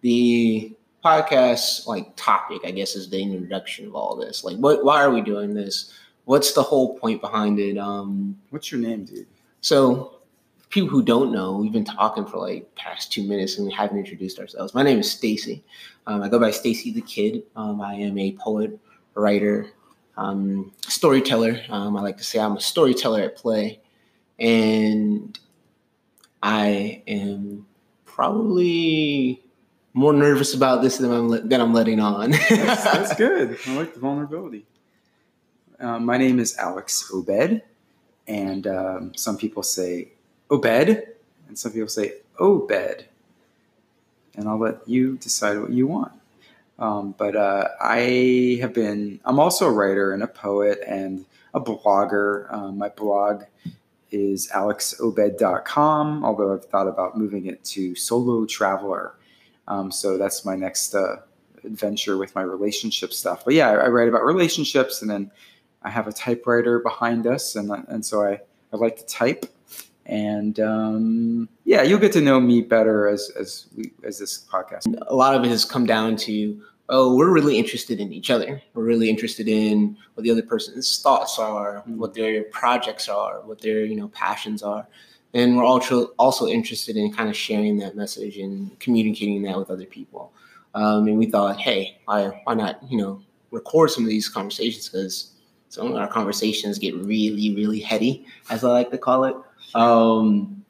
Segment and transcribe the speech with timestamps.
[0.00, 4.44] the podcast like topic, I guess, is the introduction of all this.
[4.44, 4.84] Like, what?
[4.84, 5.92] Why are we doing this?
[6.24, 7.78] What's the whole point behind it?
[7.78, 9.26] Um, What's your name, dude?
[9.60, 10.20] so,
[10.70, 13.98] people who don't know, we've been talking for like past two minutes and we haven't
[13.98, 14.74] introduced ourselves.
[14.74, 15.64] My name is Stacy.
[16.06, 17.42] Um, I go by Stacy the Kid.
[17.56, 18.78] Um, I am a poet,
[19.14, 19.66] writer,
[20.16, 21.60] um, storyteller.
[21.68, 23.80] Um, I like to say I'm a storyteller at play,
[24.38, 25.38] and
[26.42, 27.66] I am
[28.04, 29.42] probably
[29.92, 32.30] more nervous about this than I'm let, than I'm letting on.
[32.48, 33.58] That's, that's good.
[33.66, 34.66] I like the vulnerability.
[35.78, 37.62] Uh, my name is Alex Obed,
[38.28, 40.08] and um, some people say
[40.50, 41.02] Obed,
[41.48, 43.06] and some people say Obed.
[44.36, 46.12] And I'll let you decide what you want.
[46.78, 51.60] Um, but uh, I have been, I'm also a writer and a poet and a
[51.60, 52.52] blogger.
[52.52, 53.44] Um, my blog
[54.10, 59.14] is alexobed.com, although I've thought about moving it to Solo Traveler.
[59.70, 61.18] Um, so that's my next uh,
[61.64, 63.44] adventure with my relationship stuff.
[63.44, 65.30] But yeah, I, I, write about relationships and then
[65.82, 67.54] I have a typewriter behind us.
[67.54, 68.40] And, and so I,
[68.72, 69.46] I like to type.
[70.06, 74.92] And um, yeah, you'll get to know me better as, as, we, as this podcast.
[75.06, 76.60] A lot of it has come down to
[76.92, 78.60] oh, we're really interested in each other.
[78.74, 81.98] We're really interested in what the other person's thoughts are, mm-hmm.
[81.98, 84.88] what their projects are, what their you know passions are,
[85.34, 89.70] and we're also also interested in kind of sharing that message and communicating that with
[89.70, 90.32] other people.
[90.74, 94.88] Um, and we thought, hey, why why not you know record some of these conversations
[94.88, 95.32] because
[95.68, 99.36] some of our conversations get really really heady, as I like to call it.
[99.74, 100.60] Um,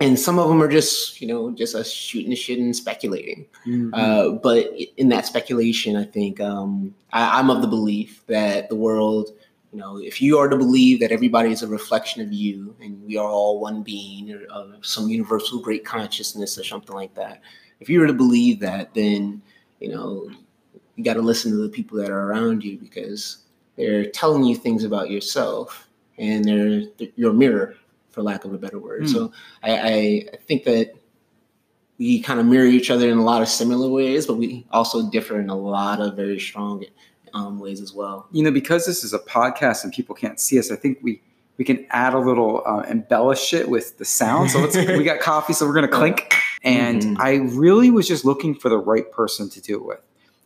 [0.00, 3.46] and some of them are just you know just us shooting the shit and speculating
[3.66, 3.90] mm-hmm.
[3.92, 8.76] uh, but in that speculation i think um, I, i'm of the belief that the
[8.76, 9.30] world
[9.72, 13.02] you know if you are to believe that everybody is a reflection of you and
[13.04, 17.40] we are all one being or uh, some universal great consciousness or something like that
[17.80, 19.42] if you were to believe that then
[19.80, 20.30] you know
[20.96, 23.44] you got to listen to the people that are around you because
[23.76, 27.76] they're telling you things about yourself and they're, they're your mirror
[28.10, 29.04] for lack of a better word.
[29.04, 29.12] Mm.
[29.12, 30.94] So I, I, think that
[31.98, 35.08] we kind of mirror each other in a lot of similar ways, but we also
[35.08, 36.84] differ in a lot of very strong
[37.34, 38.28] um, ways as well.
[38.32, 41.22] You know, because this is a podcast and people can't see us, I think we
[41.56, 44.50] we can add a little uh, embellish it with the sound.
[44.50, 46.34] So let's we got coffee, so we're gonna clink.
[46.62, 47.22] And mm-hmm.
[47.22, 50.00] I really was just looking for the right person to do it with.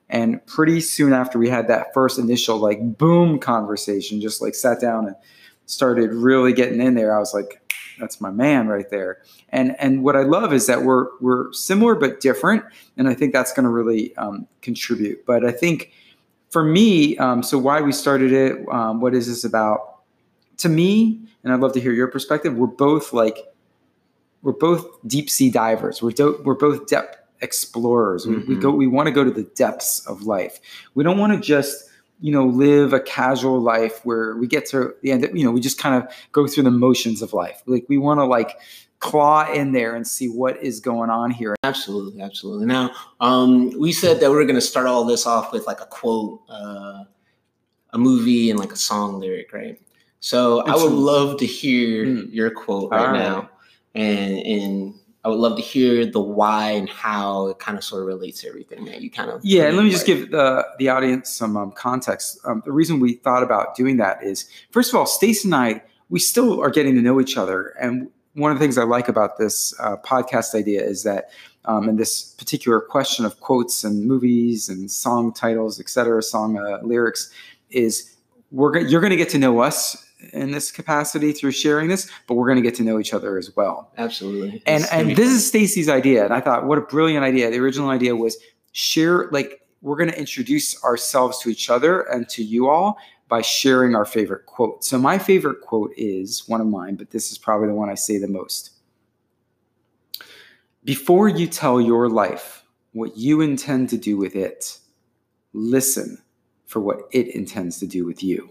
[0.08, 4.80] And pretty soon after we had that first initial like boom conversation, just like sat
[4.80, 5.16] down and
[5.66, 7.62] started really getting in there, I was like,
[7.98, 9.22] that's my man right there.
[9.50, 12.64] And and what I love is that we're we're similar but different,
[12.96, 15.24] and I think that's going to really um, contribute.
[15.24, 15.92] But I think
[16.52, 20.02] for me, um, so why we started it, um, what is this about?
[20.58, 22.54] To me, and I'd love to hear your perspective.
[22.54, 23.38] We're both like
[24.42, 26.02] we're both deep sea divers.
[26.02, 28.26] We're do- we're both depth explorers.
[28.26, 28.48] Mm-hmm.
[28.48, 30.60] We, we go we want to go to the depths of life.
[30.94, 31.88] We don't want to just
[32.22, 35.60] you know, live a casual life where we get to the end, you know, we
[35.60, 37.62] just kind of go through the motions of life.
[37.66, 38.56] Like we want to like
[39.02, 41.56] claw in there and see what is going on here.
[41.64, 42.66] Absolutely, absolutely.
[42.66, 45.80] Now, um, we said that we are going to start all this off with like
[45.80, 47.02] a quote, uh,
[47.90, 49.78] a movie, and like a song lyric, right?
[50.20, 52.32] So I would love to hear mm.
[52.32, 53.50] your quote right, right, now,
[53.96, 58.02] and and I would love to hear the why and how it kind of sort
[58.02, 59.44] of relates to everything that you kind of.
[59.44, 62.38] Yeah, and let me just give the the audience some um, context.
[62.44, 65.82] Um, the reason we thought about doing that is, first of all, Stace and I,
[66.08, 69.08] we still are getting to know each other, and one of the things I like
[69.08, 71.30] about this uh, podcast idea is that,
[71.64, 76.58] um, and this particular question of quotes and movies and song titles, et cetera, song
[76.58, 77.30] uh, lyrics,
[77.70, 78.16] is
[78.50, 82.34] we're you're going to get to know us in this capacity through sharing this, but
[82.34, 83.92] we're going to get to know each other as well.
[83.98, 84.62] Absolutely.
[84.66, 87.50] And it's and this is Stacy's idea, and I thought, what a brilliant idea!
[87.50, 88.36] The original idea was
[88.72, 92.98] share, like we're going to introduce ourselves to each other and to you all
[93.32, 94.84] by sharing our favorite quote.
[94.84, 97.94] So my favorite quote is one of mine, but this is probably the one I
[97.94, 98.72] say the most.
[100.84, 104.78] Before you tell your life what you intend to do with it,
[105.54, 106.22] listen
[106.66, 108.50] for what it intends to do with you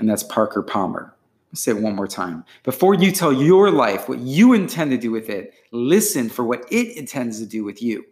[0.00, 1.14] and that's Parker Palmer.
[1.52, 2.44] Let's say it one more time.
[2.64, 6.64] Before you tell your life what you intend to do with it, listen for what
[6.70, 8.04] it intends to do with you.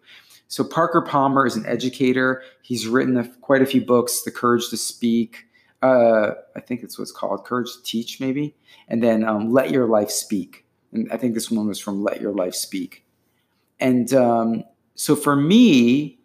[0.49, 2.43] So, Parker Palmer is an educator.
[2.63, 5.45] He's written a, quite a few books The Courage to Speak.
[5.83, 8.57] Uh, I think it's what's called Courage to Teach, maybe.
[8.89, 10.65] And then um, Let Your Life Speak.
[10.93, 13.05] And I think this one was from Let Your Life Speak.
[13.79, 14.65] And um,
[14.95, 16.19] so, for me,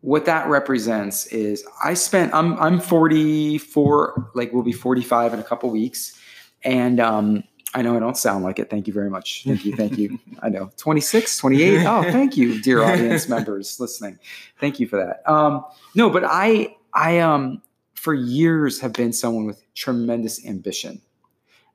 [0.00, 5.42] what that represents is I spent I'm I'm 44 like we'll be 45 in a
[5.42, 6.18] couple weeks
[6.64, 8.68] and um I know I don't sound like it.
[8.68, 9.42] Thank you very much.
[9.46, 9.76] Thank you.
[9.76, 10.18] Thank you.
[10.42, 11.84] I know 26, 28.
[11.86, 14.18] Oh, thank you, dear audience members listening.
[14.58, 15.28] Thank you for that.
[15.30, 15.64] Um,
[15.94, 17.62] no, but I, I, um,
[17.94, 21.02] for years have been someone with tremendous ambition.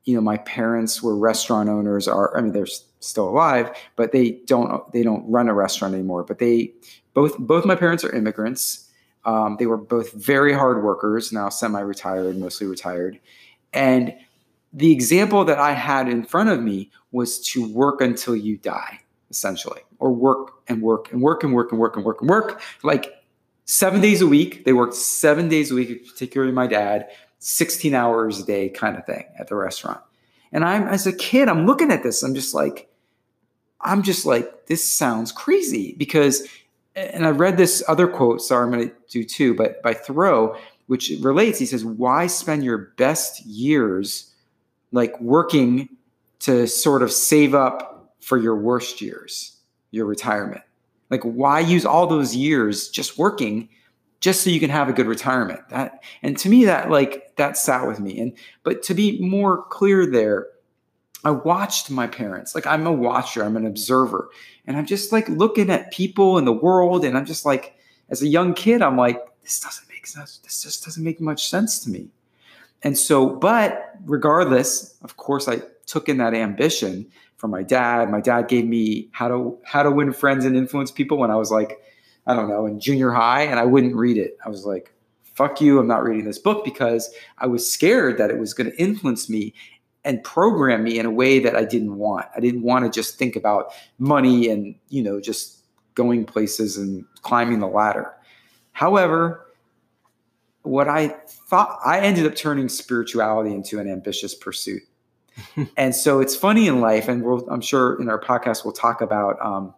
[0.05, 2.07] You know, my parents were restaurant owners.
[2.07, 2.67] Are I mean, they're
[2.99, 6.23] still alive, but they don't they don't run a restaurant anymore.
[6.23, 6.73] But they
[7.13, 8.89] both both my parents are immigrants.
[9.25, 11.31] Um, they were both very hard workers.
[11.31, 13.19] Now semi-retired, mostly retired,
[13.73, 14.13] and
[14.75, 18.99] the example that I had in front of me was to work until you die,
[19.29, 22.61] essentially, or work and work and work and work and work and work and work.
[22.83, 23.13] Like
[23.63, 24.65] seven days a week.
[24.65, 29.05] They worked seven days a week, particularly my dad, 16 hours a day kind of
[29.05, 30.01] thing at the restaurant.
[30.51, 32.89] And I'm, as a kid, I'm looking at this, I'm just like,
[33.81, 36.47] I'm just like, this sounds crazy because,
[36.95, 40.57] and I read this other quote, sorry, I'm to do two, but by Thoreau,
[40.87, 44.34] which relates, he says, why spend your best years
[44.95, 45.89] like working
[46.39, 49.59] to sort of save up for your worst years,
[49.91, 50.61] your retirement?
[51.11, 53.69] Like, why use all those years just working
[54.19, 55.61] just so you can have a good retirement?
[55.69, 58.19] That and to me, that like that sat with me.
[58.19, 58.33] And
[58.63, 60.47] but to be more clear there,
[61.23, 62.55] I watched my parents.
[62.55, 64.29] Like I'm a watcher, I'm an observer.
[64.65, 67.75] And I'm just like looking at people in the world, and I'm just like,
[68.09, 70.39] as a young kid, I'm like, this doesn't make sense.
[70.39, 72.09] This just doesn't make much sense to me.
[72.85, 78.09] And so, but regardless, of course, I took in that ambition from my dad.
[78.09, 81.35] My dad gave me how to how to win friends and influence people when I
[81.35, 81.81] was like,
[82.27, 84.37] I don't know, in junior high, and I wouldn't read it.
[84.45, 84.93] I was like,
[85.23, 88.71] fuck you, I'm not reading this book because I was scared that it was going
[88.71, 89.53] to influence me
[90.03, 92.27] and program me in a way that I didn't want.
[92.35, 95.63] I didn't want to just think about money and, you know, just
[95.95, 98.13] going places and climbing the ladder.
[98.73, 99.44] However,
[100.65, 104.83] what I thought I ended up turning spirituality into an ambitious pursuit.
[105.77, 109.01] and so it's funny in life, and we'll, I'm sure in our podcast we'll talk
[109.01, 109.73] about um,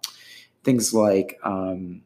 [0.64, 2.02] things like um,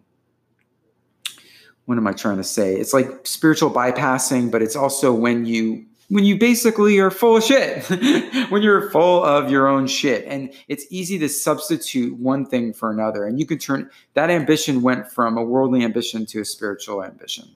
[1.86, 2.76] what am I trying to say?
[2.76, 7.44] It's like spiritual bypassing, but it's also when you when you basically are full of
[7.44, 7.86] shit,
[8.50, 12.92] when you're full of your own shit, and it's easy to substitute one thing for
[12.92, 17.04] another, and you can turn that ambition went from a worldly ambition to a spiritual
[17.04, 17.56] ambition.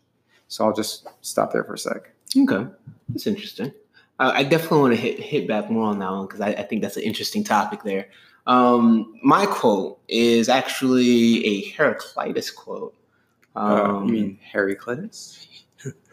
[0.56, 2.12] So I'll just stop there for a sec.
[2.38, 2.66] Okay,
[3.10, 3.74] that's interesting.
[4.20, 6.64] Uh, I definitely want to hit hit back more on that one because I, I,
[6.64, 8.08] think that's an interesting topic there.
[8.48, 12.96] Um, my quote is actually a Heraclitus quote.
[13.58, 15.46] Um, uh, you mean Heraclitus?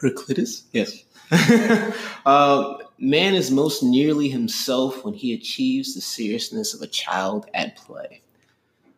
[0.01, 0.65] Heraclitus?
[0.73, 1.05] Yes.
[2.27, 7.77] uh, man is most nearly himself when he achieves the seriousness of a child at
[7.77, 8.23] play.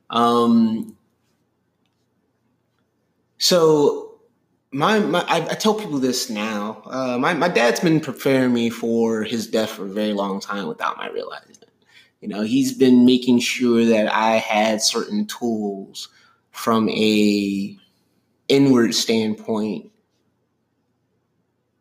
[0.08, 0.96] Um,
[3.36, 4.13] so
[4.74, 6.82] my, my I, I, tell people this now.
[6.86, 10.66] Uh, my, my dad's been preparing me for his death for a very long time
[10.66, 11.70] without my realizing it.
[12.20, 16.08] You know, he's been making sure that I had certain tools
[16.50, 17.76] from a
[18.48, 19.92] inward standpoint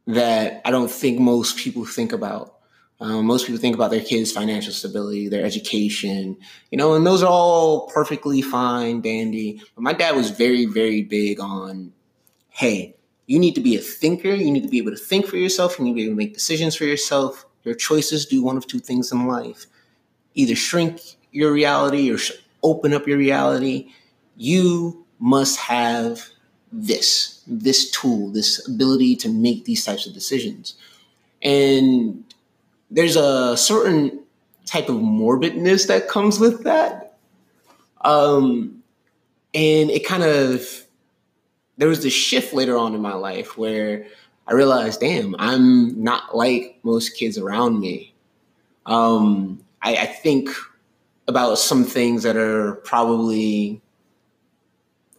[0.06, 2.58] that I don't think most people think about.
[3.00, 6.38] Um, most people think about their kids' financial stability, their education,
[6.70, 9.62] you know, and those are all perfectly fine, dandy.
[9.74, 11.92] But my dad was very, very big on
[12.54, 12.96] hey,
[13.26, 14.30] you need to be a thinker.
[14.30, 15.78] You need to be able to think for yourself.
[15.78, 17.46] You need to be able to make decisions for yourself.
[17.64, 19.66] Your choices do one of two things in life
[20.36, 21.00] either shrink
[21.32, 22.18] your reality or
[22.64, 23.90] open up your reality.
[24.36, 26.28] You must have
[26.72, 30.76] this, this tool, this ability to make these types of decisions.
[31.44, 32.24] And
[32.90, 34.20] there's a certain
[34.66, 37.18] type of morbidness that comes with that.
[38.02, 38.84] Um,
[39.54, 40.83] and it kind of
[41.78, 44.06] there was this shift later on in my life where
[44.48, 48.14] I realized, damn, I'm not like most kids around me.
[48.86, 50.50] Um, I, I think
[51.28, 53.82] about some things that are probably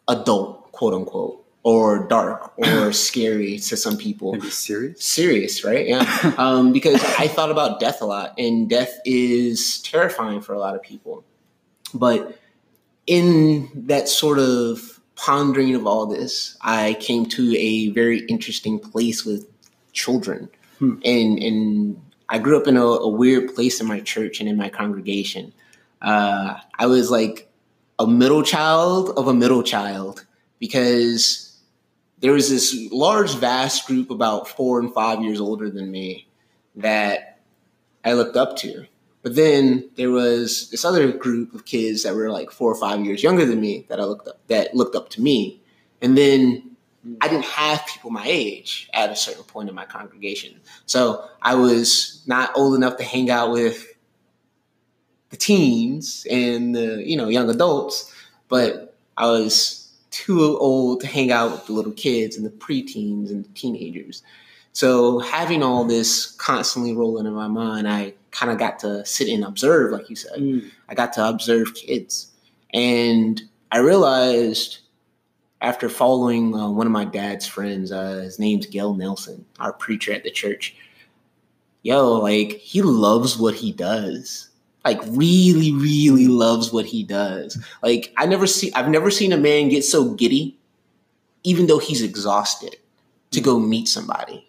[0.08, 4.32] adult, quote unquote, or dark or scary to some people.
[4.32, 5.02] Maybe serious?
[5.02, 5.88] Serious, right?
[5.88, 6.34] Yeah.
[6.38, 10.74] um, because I thought about death a lot, and death is terrifying for a lot
[10.74, 11.24] of people.
[11.94, 12.38] But
[13.06, 19.24] in that sort of pondering of all this, I came to a very interesting place
[19.24, 19.46] with
[19.92, 20.48] children.
[20.78, 20.96] Hmm.
[21.04, 24.56] And and I grew up in a, a, weird place in my church and in
[24.56, 25.52] my congregation.
[26.00, 27.48] Uh, I was like
[27.98, 30.24] a middle child of a middle child
[30.58, 31.60] because
[32.18, 36.26] there was this large, vast group about four and five years older than me
[36.76, 37.40] that
[38.04, 38.86] I looked up to.
[39.24, 43.02] But then there was this other group of kids that were like four or five
[43.04, 45.62] years younger than me that I looked up that looked up to me.
[46.02, 46.76] And then
[47.22, 50.60] I didn't have people my age at a certain point in my congregation.
[50.84, 53.94] So I was not old enough to hang out with
[55.30, 58.14] the teens and the you know young adults,
[58.48, 63.30] but I was too old to hang out with the little kids and the preteens
[63.30, 64.22] and the teenagers.
[64.74, 69.28] So having all this constantly rolling in my mind, I kind of got to sit
[69.28, 70.38] and observe, like you said.
[70.38, 70.68] Mm.
[70.88, 72.32] I got to observe kids,
[72.72, 73.40] and
[73.70, 74.78] I realized
[75.60, 80.12] after following uh, one of my dad's friends, uh, his name's Gail Nelson, our preacher
[80.12, 80.76] at the church.
[81.82, 84.50] Yo, like he loves what he does.
[84.84, 87.56] Like really, really loves what he does.
[87.82, 90.58] Like I never see, I've never seen a man get so giddy,
[91.44, 92.76] even though he's exhausted,
[93.30, 94.46] to go meet somebody.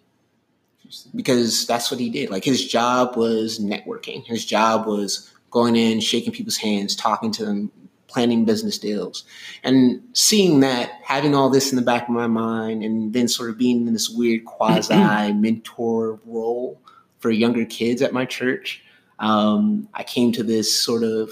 [1.14, 2.30] Because that's what he did.
[2.30, 4.24] Like his job was networking.
[4.26, 7.70] His job was going in, shaking people's hands, talking to them,
[8.08, 9.24] planning business deals
[9.62, 13.50] and seeing that having all this in the back of my mind and then sort
[13.50, 16.80] of being in this weird quasi mentor role
[17.18, 18.82] for younger kids at my church
[19.18, 21.30] um, i came to this sort of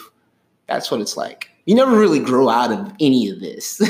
[0.66, 3.80] that's what it's like you never really grow out of any of this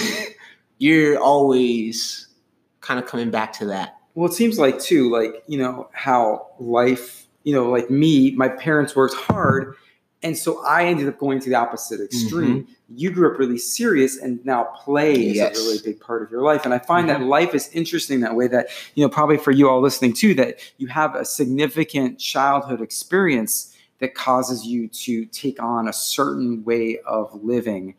[0.78, 2.28] you're always
[2.80, 6.46] kind of coming back to that well it seems like too like you know how
[6.58, 9.74] life you know like me my parents worked hard
[10.24, 12.62] and so I ended up going to the opposite extreme.
[12.62, 12.72] Mm-hmm.
[12.96, 15.58] You grew up really serious, and now play yes.
[15.58, 16.64] is a really big part of your life.
[16.64, 17.20] And I find mm-hmm.
[17.20, 18.48] that life is interesting that way.
[18.48, 22.80] That you know, probably for you all listening too, that you have a significant childhood
[22.80, 27.94] experience that causes you to take on a certain way of living.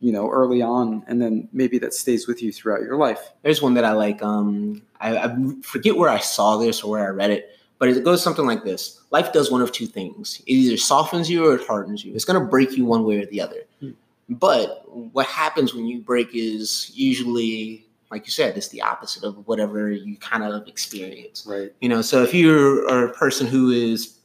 [0.00, 3.32] You know, early on, and then maybe that stays with you throughout your life.
[3.42, 4.22] There's one that I like.
[4.22, 8.04] Um, I, I forget where I saw this or where I read it but it
[8.04, 11.54] goes something like this Life does one of two things it either softens you or
[11.54, 12.14] it hardens you.
[12.14, 13.62] It's going to break you one way or the other.
[13.80, 13.90] Hmm.
[14.28, 19.46] But what happens when you break is usually, like you said, it's the opposite of
[19.46, 21.46] whatever you kind of experience.
[21.48, 21.72] Right.
[21.80, 24.17] You know, so if you are a person who is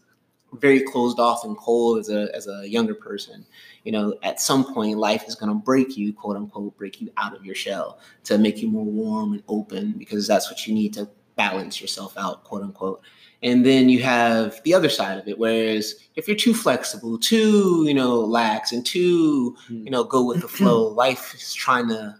[0.59, 3.45] very closed off and cold as a as a younger person,
[3.83, 7.11] you know, at some point life is going to break you, quote unquote, break you
[7.17, 10.73] out of your shell to make you more warm and open because that's what you
[10.73, 13.01] need to balance yourself out, quote unquote.
[13.41, 17.83] And then you have the other side of it, whereas if you're too flexible, too,
[17.85, 22.15] you know, lax and too, you know, go with the flow, life is trying to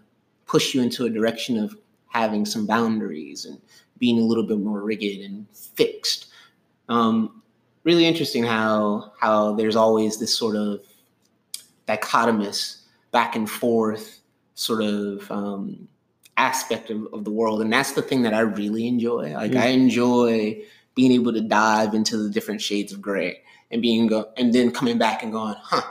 [0.46, 1.74] push you into a direction of
[2.08, 3.58] having some boundaries and
[3.98, 6.26] being a little bit more rigid and fixed.
[6.90, 7.42] Um,
[7.84, 10.80] really interesting how how there's always this sort of
[11.86, 12.80] dichotomous
[13.12, 14.20] back and forth
[14.54, 15.88] sort of um,
[16.36, 19.60] aspect of, of the world and that's the thing that i really enjoy like mm.
[19.60, 20.60] i enjoy
[20.94, 24.70] being able to dive into the different shades of gray and being go and then
[24.70, 25.82] coming back and going, huh,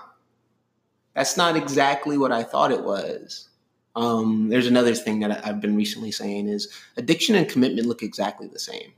[1.13, 3.49] that's not exactly what I thought it was.
[3.95, 8.47] Um, there's another thing that I've been recently saying is addiction and commitment look exactly
[8.47, 8.93] the same.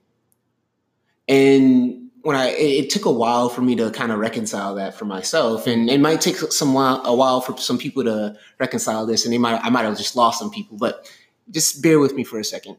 [1.27, 5.05] And when I, it, took a while for me to kind of reconcile that for
[5.05, 9.25] myself, and it might take some while, a while for some people to reconcile this,
[9.25, 11.07] and they might, I might have just lost some people, but
[11.51, 12.77] just bear with me for a second.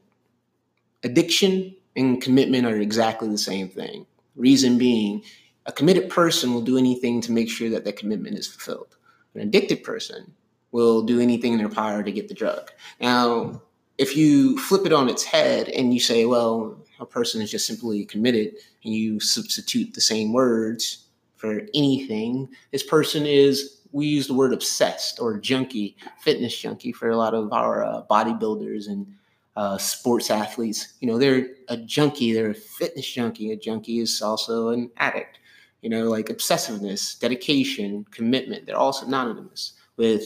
[1.04, 4.06] Addiction and commitment are exactly the same thing.
[4.34, 5.22] Reason being,
[5.64, 8.96] a committed person will do anything to make sure that that commitment is fulfilled.
[9.36, 10.34] An addicted person
[10.72, 12.72] will do anything in their power to get the drug.
[13.00, 13.62] Now,
[13.96, 17.66] if you flip it on its head and you say, well, a person is just
[17.66, 24.26] simply committed, and you substitute the same words for anything, this person is, we use
[24.26, 29.06] the word obsessed or junkie, fitness junkie for a lot of our uh, bodybuilders and
[29.54, 30.94] uh, sports athletes.
[31.00, 33.52] You know, they're a junkie, they're a fitness junkie.
[33.52, 35.38] A junkie is also an addict.
[35.82, 40.24] You know, like obsessiveness, dedication, commitment, they're all synonymous with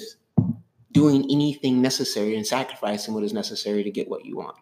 [0.93, 4.57] doing anything necessary and sacrificing what is necessary to get what you want.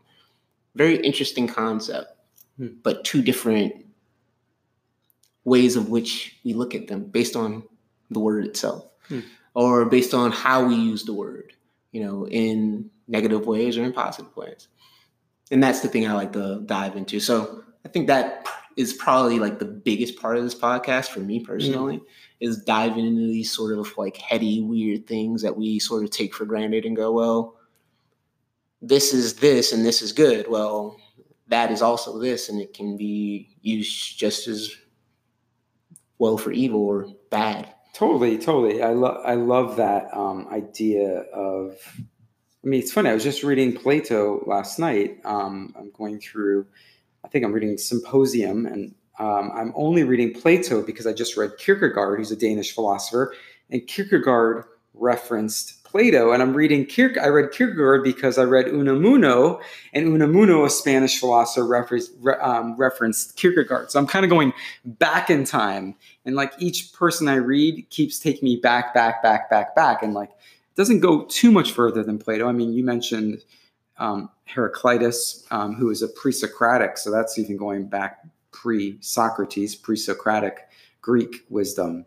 [0.78, 2.12] Very interesting concept,
[2.56, 2.68] hmm.
[2.85, 3.75] but two different
[5.44, 7.64] ways of which we look at them based on
[8.11, 9.20] the word itself hmm.
[9.54, 11.52] or based on how we use the word,
[11.90, 14.68] you know, in negative ways or in positive ways.
[15.50, 17.18] And that's the thing I like to dive into.
[17.18, 21.40] So I think that is probably like the biggest part of this podcast for me
[21.40, 22.04] personally mm.
[22.38, 26.32] is diving into these sort of like heady, weird things that we sort of take
[26.32, 27.58] for granted and go, well,
[28.80, 30.49] this is this and this is good.
[30.49, 30.97] Well,
[31.49, 34.75] that is also this, and it can be used just as
[36.18, 37.75] well for evil or bad.
[37.94, 38.82] Totally, totally.
[38.82, 41.76] I love I love that um, idea of
[42.64, 43.11] I mean, it's funny.
[43.11, 45.18] I was just reading Plato last night.
[45.25, 46.66] Um, I'm going through,
[47.25, 51.52] I think I'm reading Symposium, and um, I'm only reading Plato because I just read
[51.58, 53.32] Kierkegaard, who's a Danish philosopher,
[53.70, 57.26] and Kierkegaard referenced Plato, and I'm reading Kierkegaard.
[57.26, 59.61] I read Kierkegaard because I read Unamuno,
[59.95, 63.90] and Unamuno, a Spanish philosopher, referenced, um, referenced Kierkegaard.
[63.90, 64.52] So I'm kind of going
[64.85, 65.95] back in time,
[66.26, 70.12] and like each person I read keeps taking me back, back, back, back, back, and
[70.12, 72.47] like it doesn't go too much further than Plato.
[72.47, 73.42] I mean, you mentioned
[73.97, 80.68] um, Heraclitus, um, who is a pre-Socratic, so that's even going back pre-Socrates, pre-Socratic
[81.00, 82.04] Greek wisdom.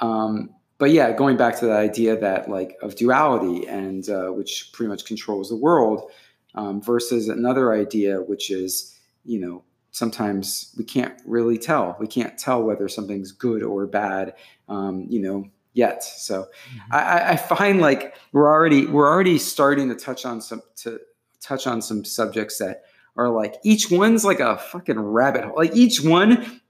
[0.00, 0.50] Um,
[0.84, 4.90] but yeah, going back to the idea that like of duality and uh, which pretty
[4.90, 6.10] much controls the world,
[6.54, 11.96] um, versus another idea which is you know sometimes we can't really tell.
[11.98, 14.34] We can't tell whether something's good or bad.
[14.68, 16.04] Um, you know yet.
[16.04, 16.94] So mm-hmm.
[16.94, 21.00] I, I, find like we're already we're already starting to touch on some to
[21.40, 22.82] touch on some subjects that
[23.16, 25.56] are like each one's like a fucking rabbit hole.
[25.56, 26.60] Like each one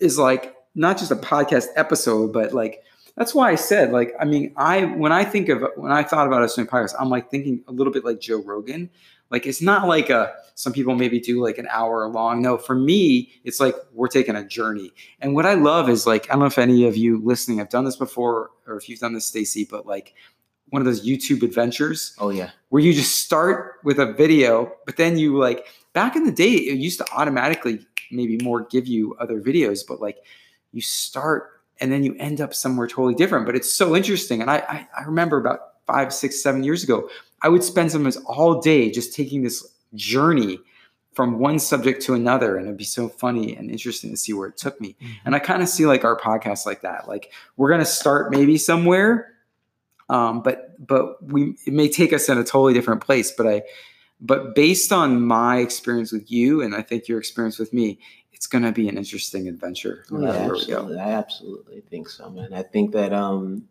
[0.00, 2.82] is like not just a podcast episode, but like
[3.16, 6.26] that's why I said, like, I mean, I when I think of when I thought
[6.26, 8.90] about us doing podcasts, I'm like thinking a little bit like Joe Rogan.
[9.30, 12.42] Like it's not like a some people maybe do like an hour long.
[12.42, 14.92] No, for me, it's like we're taking a journey.
[15.20, 17.70] And what I love is like, I don't know if any of you listening have
[17.70, 20.14] done this before or if you've done this, Stacy, but like
[20.68, 22.14] one of those YouTube adventures.
[22.18, 22.50] Oh yeah.
[22.68, 26.52] Where you just start with a video, but then you like back in the day,
[26.52, 30.18] it used to automatically maybe more give you other videos, but like
[30.72, 33.44] you start and then you end up somewhere totally different.
[33.44, 34.40] But it's so interesting.
[34.40, 37.10] And I, I, I remember about five, six, seven years ago,
[37.42, 40.60] I would spend sometimes all day just taking this journey
[41.12, 44.48] from one subject to another and it'd be so funny and interesting to see where
[44.48, 45.12] it took me mm-hmm.
[45.26, 48.30] and i kind of see like our podcast like that like we're going to start
[48.30, 49.34] maybe somewhere
[50.08, 53.62] um, but but we it may take us in a totally different place but i
[54.22, 57.98] but based on my experience with you and i think your experience with me
[58.42, 60.04] it's going to be an interesting adventure.
[60.10, 60.98] Yeah, absolutely.
[60.98, 62.52] I absolutely think so, man.
[62.52, 63.68] I think that um,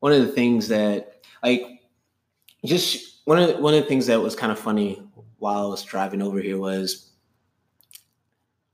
[0.00, 1.62] one of the things that like
[2.62, 5.02] just one of the, one of the things that was kind of funny
[5.38, 7.12] while I was driving over here was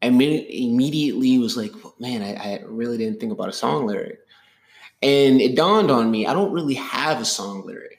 [0.03, 4.19] I immediately was like, man, I, I really didn't think about a song lyric.
[5.01, 7.96] And it dawned on me, I don't really have a song lyric.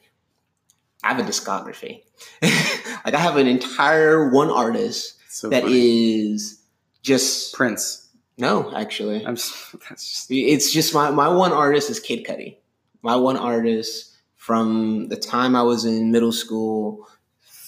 [1.03, 2.03] I have a discography.
[2.41, 6.31] like I have an entire one artist so that funny.
[6.31, 6.61] is
[7.03, 8.09] just Prince.
[8.37, 9.35] No, actually, I'm.
[9.35, 10.31] Just, that's just.
[10.31, 12.57] It's just my my one artist is Kid Cudi.
[13.01, 17.07] My one artist from the time I was in middle school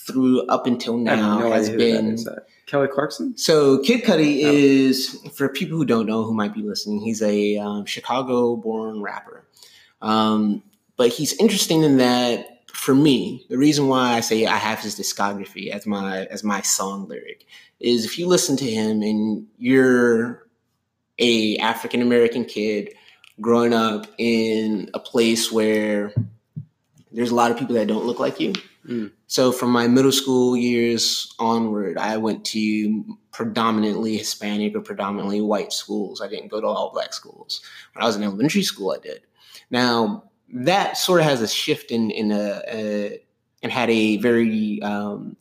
[0.07, 2.17] through up until now no has been
[2.65, 3.37] Kelly Clarkson.
[3.37, 4.51] So Kid Cudi oh.
[4.51, 6.99] is for people who don't know who might be listening.
[6.99, 9.45] He's a um, Chicago-born rapper,
[10.01, 10.63] um,
[10.97, 12.58] but he's interesting in that.
[12.73, 16.61] For me, the reason why I say I have his discography as my as my
[16.61, 17.45] song lyric
[17.79, 20.47] is if you listen to him and you're
[21.17, 22.93] a African American kid
[23.41, 26.13] growing up in a place where
[27.11, 28.53] there's a lot of people that don't look like you.
[28.87, 29.11] Mm.
[29.27, 35.71] So from my middle school years onward, I went to predominantly Hispanic or predominantly white
[35.71, 36.21] schools.
[36.21, 37.61] I didn't go to all black schools.
[37.93, 39.21] When I was in elementary school, I did.
[39.69, 43.21] Now that sort of has a shift in in a, a
[43.61, 45.35] and had a very um,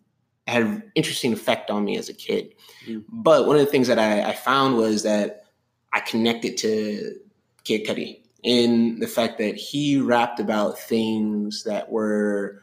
[0.46, 2.54] had an interesting effect on me as a kid.
[2.86, 3.04] Mm.
[3.08, 5.44] But one of the things that I, I, found was that
[5.92, 7.16] I connected to
[7.64, 12.62] Kid Cudi in the fact that he rapped about things that were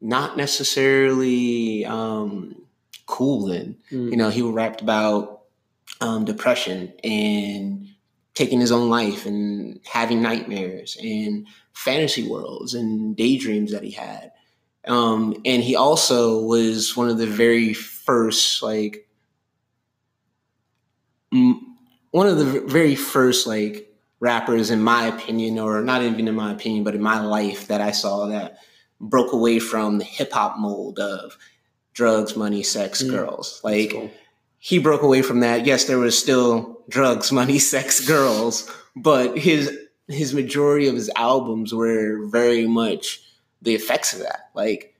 [0.00, 2.60] not necessarily um,
[3.06, 3.76] cool then.
[3.92, 4.10] Mm.
[4.10, 5.42] You know, he rapped about
[6.00, 7.88] um, depression and
[8.34, 14.32] taking his own life and having nightmares and fantasy worlds and daydreams that he had.
[14.86, 19.08] Um, and he also was one of the very first, like,
[21.32, 21.76] m-
[22.12, 26.52] one of the very first, like, rappers, in my opinion, or not even in my
[26.52, 28.58] opinion, but in my life that I saw that
[29.00, 31.36] broke away from the hip hop mold of
[31.92, 33.60] drugs, money, sex, mm, girls.
[33.64, 34.10] Like, cool.
[34.62, 35.66] He broke away from that.
[35.66, 41.72] Yes, there was still drugs, money, sex, girls, but his his majority of his albums
[41.72, 43.22] were very much
[43.62, 44.50] the effects of that.
[44.54, 44.94] Like,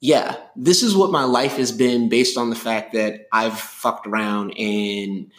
[0.00, 4.06] yeah, this is what my life has been based on the fact that I've fucked
[4.06, 5.30] around and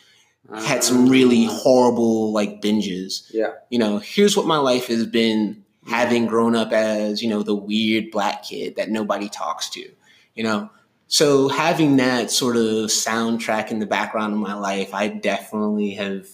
[0.56, 1.60] had some really ah.
[1.64, 3.30] horrible like binges.
[3.32, 3.52] Yeah.
[3.70, 7.56] You know, here's what my life has been having grown up as, you know, the
[7.56, 9.88] weird black kid that nobody talks to,
[10.36, 10.70] you know.
[11.12, 16.30] So having that sort of soundtrack in the background of my life, I definitely have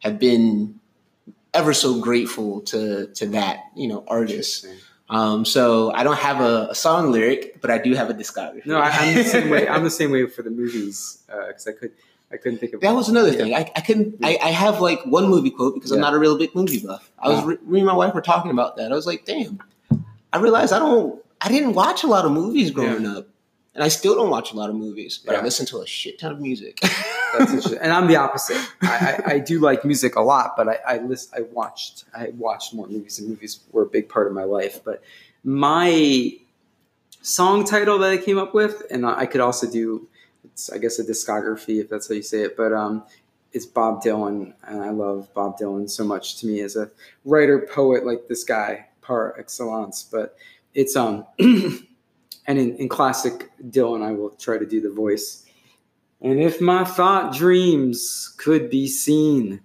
[0.00, 0.80] have been
[1.54, 4.66] ever so grateful to to that, you know, artist.
[5.08, 8.66] Um, so I don't have a, a, song lyric, but I do have a discography.
[8.66, 9.66] No, I, am the same way.
[9.66, 11.92] I'm the same way for the movies because uh, I could
[12.32, 13.38] I couldn't think of that was another yeah.
[13.38, 13.54] thing.
[13.54, 14.16] I, I couldn't.
[14.18, 14.26] Yeah.
[14.26, 15.94] I, I, have like one movie quote because yeah.
[15.94, 17.08] I'm not a real big movie buff.
[17.20, 18.90] I was re- me and my wife were talking about that.
[18.90, 19.60] I was like, damn,
[20.32, 23.28] I realized I don't, I didn't watch a lot of movies growing up,
[23.78, 25.38] and I still don't watch a lot of movies, but yeah.
[25.38, 26.80] I listen to a shit ton of music.
[26.80, 27.78] That's interesting.
[27.80, 28.56] And I'm the opposite.
[28.82, 32.30] I, I, I, do like music a lot, but I, I list, I watched, I
[32.30, 34.80] watched more movies, and movies were a big part of my life.
[34.82, 35.00] But
[35.44, 36.32] my
[37.22, 40.08] song title that I came up with, and I could also do,
[40.42, 43.04] it's I guess a discography if that's how you say it, but um,
[43.52, 46.90] it's Bob Dylan, and I love Bob Dylan so much to me as a
[47.24, 50.02] writer poet like this guy par excellence.
[50.02, 50.36] But
[50.74, 51.26] it's um,
[52.48, 55.44] and in, in classic Dylan, I will try to do the voice.
[56.22, 59.60] And if my thought dreams could be seen,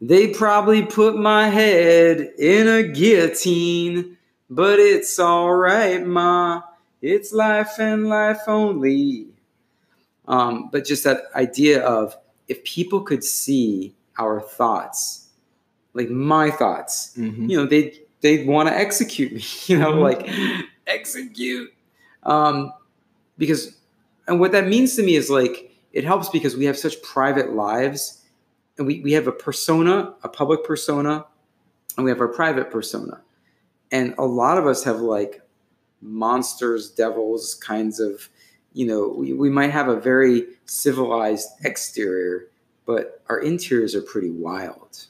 [0.00, 4.16] they'd probably put my head in a guillotine.
[4.48, 6.62] But it's all right, ma.
[7.02, 9.28] It's life and life only.
[10.26, 12.16] Um, but just that idea of
[12.48, 15.28] if people could see our thoughts,
[15.92, 17.50] like my thoughts, mm-hmm.
[17.50, 20.00] you know, they'd they'd want to execute me, you know, mm-hmm.
[20.00, 20.30] like
[20.86, 21.72] execute.
[22.24, 22.72] Um,
[23.38, 23.78] because
[24.28, 27.52] and what that means to me is like it helps because we have such private
[27.52, 28.22] lives
[28.78, 31.26] and we, we have a persona, a public persona,
[31.96, 33.20] and we have our private persona.
[33.90, 35.42] And a lot of us have like
[36.00, 38.28] monsters, devils kinds of
[38.74, 42.48] you know, we, we might have a very civilized exterior,
[42.86, 45.06] but our interiors are pretty wild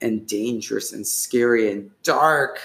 [0.00, 2.58] and dangerous and scary and dark,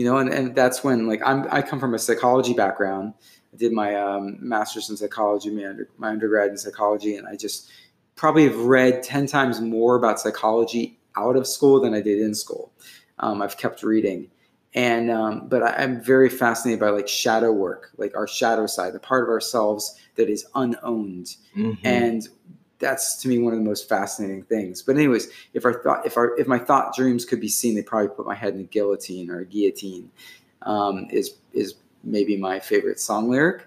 [0.00, 3.12] you know, and, and that's when like I'm, I come from a psychology background.
[3.52, 7.36] I did my um, master's in psychology, my, under, my undergrad in psychology, and I
[7.36, 7.70] just
[8.16, 12.34] probably have read 10 times more about psychology out of school than I did in
[12.34, 12.72] school.
[13.18, 14.30] Um, I've kept reading
[14.72, 18.92] and um, but I, am very fascinated by like shadow work like our shadow side
[18.92, 21.84] the part of ourselves that is unowned mm-hmm.
[21.84, 22.28] and
[22.80, 24.82] that's to me one of the most fascinating things.
[24.82, 27.82] But anyways if our thought if our if my thought dreams could be seen they
[27.82, 30.10] probably put my head in a guillotine or a guillotine
[30.62, 33.66] um, is is maybe my favorite song lyric.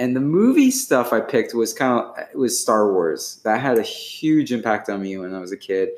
[0.00, 3.40] And the movie stuff i picked was kind of it was star wars.
[3.44, 5.90] That had a huge impact on me when i was a kid.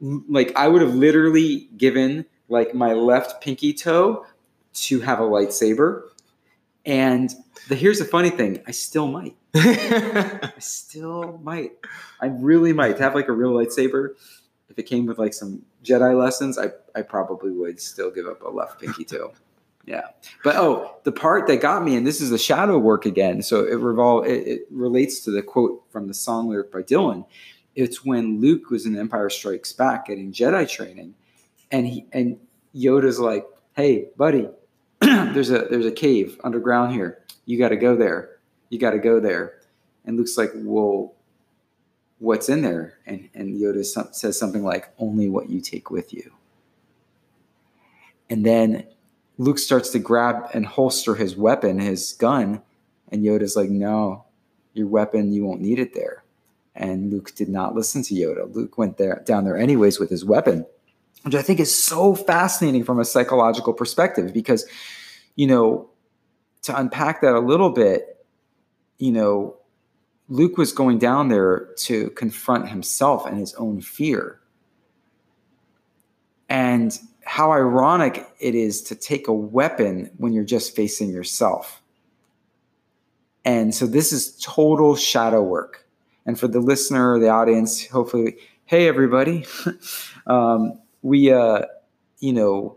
[0.00, 4.24] Like i would have literally given like my left pinky toe
[4.74, 6.02] to have a lightsaber.
[6.86, 7.34] And
[7.68, 9.36] the, here's the funny thing I still might.
[9.54, 11.72] I still might.
[12.20, 14.10] I really might have like a real lightsaber.
[14.70, 18.42] If it came with like some Jedi lessons, I, I probably would still give up
[18.42, 19.32] a left pinky toe.
[19.84, 20.08] Yeah.
[20.42, 23.42] But oh, the part that got me, and this is the shadow work again.
[23.42, 27.24] So it revol it, it relates to the quote from the song lyric by Dylan.
[27.74, 31.14] It's when Luke was in Empire Strikes Back getting Jedi training
[31.70, 32.38] and he and
[32.74, 34.48] Yoda's like, "Hey, buddy,
[35.00, 37.22] there's a there's a cave underground here.
[37.44, 38.38] You got to go there.
[38.70, 39.58] You got to go there."
[40.04, 41.14] And Luke's like, "Well,
[42.18, 46.32] what's in there?" And and Yoda says something like, "Only what you take with you."
[48.30, 48.86] And then
[49.38, 52.62] Luke starts to grab and holster his weapon, his gun,
[53.10, 54.24] and Yoda's like, "No,
[54.72, 56.24] your weapon, you won't need it there."
[56.74, 58.54] And Luke did not listen to Yoda.
[58.54, 60.66] Luke went there down there anyways with his weapon
[61.26, 64.64] which I think is so fascinating from a psychological perspective because,
[65.34, 65.90] you know,
[66.62, 68.24] to unpack that a little bit,
[68.98, 69.56] you know,
[70.28, 74.38] Luke was going down there to confront himself and his own fear.
[76.48, 81.82] And how ironic it is to take a weapon when you're just facing yourself.
[83.44, 85.88] And so this is total shadow work.
[86.24, 88.36] And for the listener, the audience, hopefully,
[88.66, 89.44] hey, everybody.
[90.28, 91.62] um, we uh
[92.18, 92.76] you know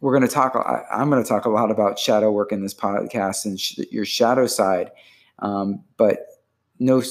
[0.00, 2.62] we're going to talk I, am going to talk a lot about shadow work in
[2.62, 4.90] this podcast and sh- your shadow side.
[5.40, 6.26] Um, but
[6.78, 7.02] no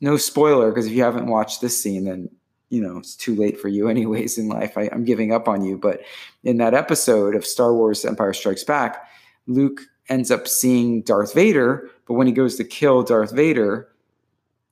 [0.00, 2.30] no spoiler because if you haven't watched this scene then
[2.70, 4.78] you know it's too late for you anyways in life.
[4.78, 5.76] I, i'm giving up on you.
[5.76, 6.00] But
[6.42, 9.06] in that episode of star wars empire strikes back
[9.46, 13.88] luke ends up seeing darth vader but when he goes to kill darth vader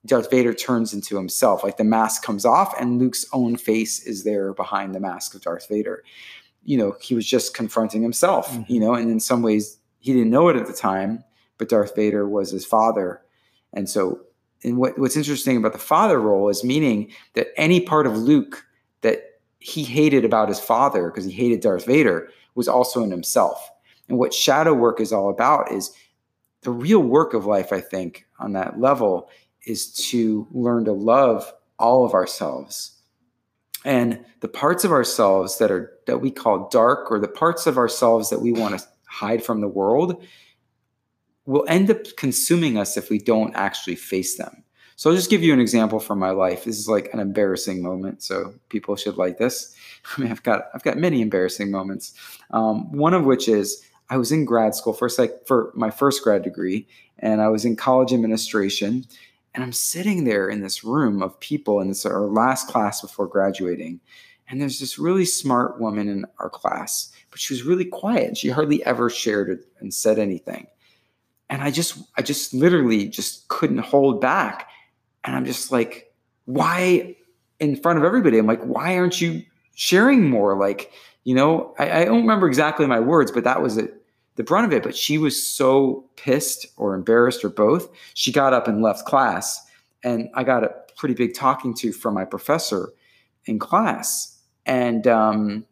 [0.05, 1.63] Darth Vader turns into himself.
[1.63, 5.41] Like the mask comes off, and Luke's own face is there behind the mask of
[5.41, 6.03] Darth Vader.
[6.63, 8.71] You know, he was just confronting himself, mm-hmm.
[8.71, 11.23] you know, and in some ways, he didn't know it at the time,
[11.57, 13.21] but Darth Vader was his father.
[13.73, 14.21] And so,
[14.63, 18.65] and what, what's interesting about the father role is meaning that any part of Luke
[19.01, 19.23] that
[19.59, 23.69] he hated about his father, because he hated Darth Vader, was also in himself.
[24.07, 25.91] And what shadow work is all about is
[26.61, 29.29] the real work of life, I think, on that level
[29.65, 32.95] is to learn to love all of ourselves
[33.85, 37.77] and the parts of ourselves that are that we call dark or the parts of
[37.77, 40.21] ourselves that we want to hide from the world
[41.45, 44.63] will end up consuming us if we don't actually face them
[44.95, 46.63] So I'll just give you an example from my life.
[46.63, 49.75] This is like an embarrassing moment, so people should like this.
[50.17, 52.13] I mean, I've got I've got many embarrassing moments.
[52.51, 56.23] Um, one of which is I was in grad school for like for my first
[56.23, 56.87] grad degree,
[57.19, 59.05] and I was in college administration,
[59.55, 63.25] and I'm sitting there in this room of people, and it's our last class before
[63.25, 64.01] graduating,
[64.47, 68.37] and there's this really smart woman in our class, but she was really quiet.
[68.37, 70.67] She hardly ever shared and said anything,
[71.49, 74.67] and I just I just literally just couldn't hold back,
[75.23, 76.13] and I'm just like,
[76.43, 77.15] why?
[77.61, 79.41] In front of everybody, I'm like, why aren't you
[79.73, 80.59] sharing more?
[80.59, 80.91] Like,
[81.23, 84.04] you know, I, I don't remember exactly my words, but that was it,
[84.35, 84.83] the brunt of it.
[84.83, 87.89] But she was so pissed or embarrassed or both.
[88.13, 89.61] She got up and left class.
[90.03, 92.93] And I got a pretty big talking to from my professor
[93.45, 94.39] in class.
[94.65, 95.65] And um,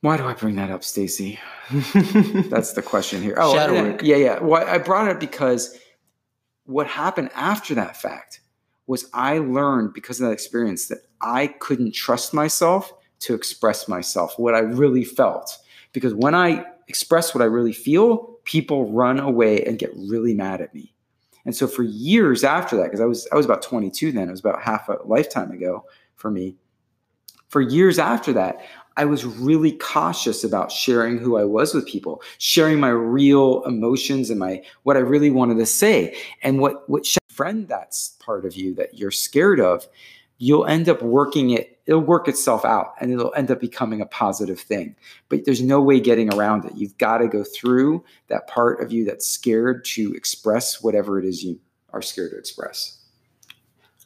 [0.00, 1.38] why do I bring that up, Stacy?
[1.70, 3.36] That's the question here.
[3.38, 4.02] Oh, Shadow yeah, work.
[4.02, 4.38] yeah, yeah.
[4.40, 5.78] Well, I brought it up because
[6.64, 8.40] what happened after that fact
[8.86, 14.34] was I learned because of that experience that I couldn't trust myself to express myself,
[14.38, 15.56] what I really felt.
[15.92, 20.60] Because when I express what I really feel, people run away and get really mad
[20.60, 20.92] at me.
[21.46, 24.30] And so for years after that, because I was I was about 22 then, it
[24.30, 26.54] was about half a lifetime ago for me.
[27.48, 28.60] For years after that,
[28.98, 34.28] I was really cautious about sharing who I was with people, sharing my real emotions
[34.28, 36.14] and my what I really wanted to say.
[36.42, 39.88] And what what friend that's part of you that you're scared of,
[40.42, 44.06] you'll end up working it, it'll work itself out and it'll end up becoming a
[44.06, 44.96] positive thing.
[45.28, 46.72] But there's no way getting around it.
[46.74, 51.24] You've got to go through that part of you that's scared to express whatever it
[51.24, 52.98] is you are scared to express.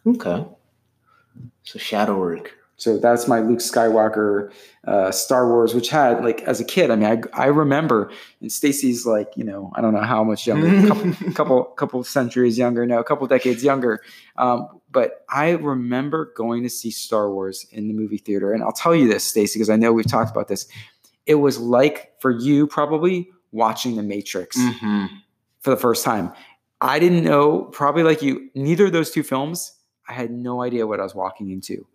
[0.06, 0.44] Okay.
[1.62, 2.52] So shadow work.
[2.78, 4.52] So that's my Luke Skywalker
[4.86, 6.90] uh, Star Wars, which had like as a kid.
[6.90, 8.10] I mean, I, I remember,
[8.42, 12.58] and Stacy's like, you know, I don't know how much younger, couple, couple couple centuries
[12.58, 14.02] younger, no, a couple decades younger.
[14.36, 18.72] Um, but I remember going to see Star Wars in the movie theater, and I'll
[18.72, 20.66] tell you this, Stacy, because I know we've talked about this.
[21.26, 25.14] It was like for you probably watching The Matrix Mm-hmm.
[25.60, 26.32] for the first time.
[26.80, 29.74] I didn't know, probably like you, neither of those two films.
[30.08, 31.86] I had no idea what I was walking into.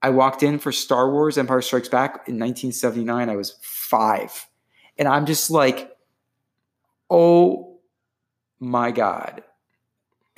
[0.00, 3.28] I walked in for Star Wars Empire Strikes Back in 1979.
[3.28, 4.46] I was five.
[4.96, 5.94] And I'm just like,
[7.10, 7.78] oh
[8.58, 9.42] my God.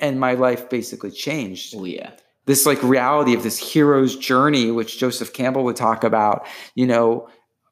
[0.05, 1.73] And my life basically changed.
[1.75, 2.11] Oh yeah.
[2.45, 7.27] This like reality of this hero's journey, which Joseph Campbell would talk about, you know,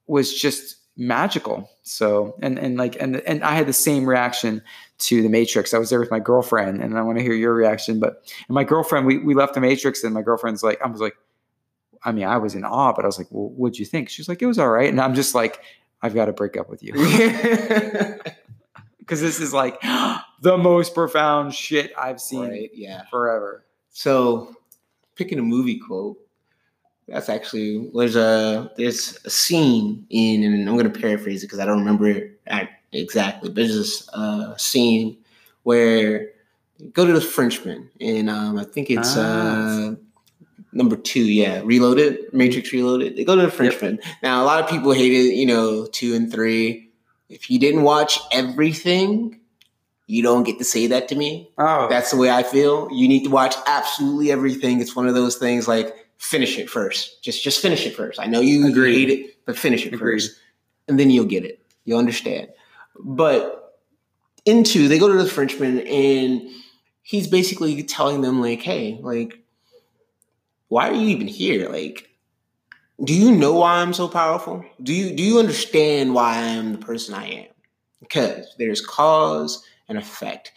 [0.08, 1.70] was just magical.
[1.84, 4.62] So and and like and and I had the same reaction
[5.00, 5.74] to the Matrix.
[5.74, 8.00] I was there with my girlfriend, and I want to hear your reaction.
[8.00, 11.02] But and my girlfriend, we we left the Matrix, and my girlfriend's like, I was
[11.02, 11.16] like,
[12.04, 14.10] I mean, I was in awe, but I was like, well, what'd you think?
[14.10, 14.90] She's like, it was all right.
[14.90, 15.60] And I'm just like,
[16.02, 16.94] I've got to break up with you.
[19.04, 19.80] Because this is like
[20.42, 22.70] the most profound shit I've seen right.
[22.74, 23.04] Yeah.
[23.10, 23.66] forever.
[23.90, 24.56] So,
[25.16, 26.18] picking a movie quote.
[27.08, 31.60] That's actually there's a there's a scene in, and I'm going to paraphrase it because
[31.60, 32.40] I don't remember it
[32.94, 35.18] exactly, but there's this uh, scene
[35.64, 36.30] where
[36.94, 39.90] go to the Frenchman, and um, I think it's Ah.
[39.90, 39.96] uh,
[40.72, 43.16] number two, yeah, Reloaded, Matrix Reloaded.
[43.18, 44.00] They go to the Frenchman.
[44.22, 46.90] Now, a lot of people hated, you know, two and three.
[47.34, 49.40] If you didn't watch everything,
[50.08, 51.50] you don't get to say that to me.
[51.58, 52.90] Oh, That's the way I feel.
[52.92, 54.80] You need to watch absolutely everything.
[54.82, 57.24] It's one of those things like finish it first.
[57.24, 58.20] Just just finish it first.
[58.20, 59.10] I know you Agreed.
[59.10, 60.00] hate it, but finish it Agreed.
[60.22, 60.40] first.
[60.88, 61.60] And then you'll get it.
[61.86, 62.50] You'll understand.
[63.00, 63.80] But
[64.46, 66.50] into they go to the Frenchman and
[67.02, 69.40] he's basically telling them like, hey, like,
[70.68, 71.70] why are you even here?
[71.70, 72.10] Like,
[73.04, 74.64] do you know why I'm so powerful?
[74.82, 77.48] Do you do you understand why I am the person I am?
[78.00, 80.52] Because there's cause and effect.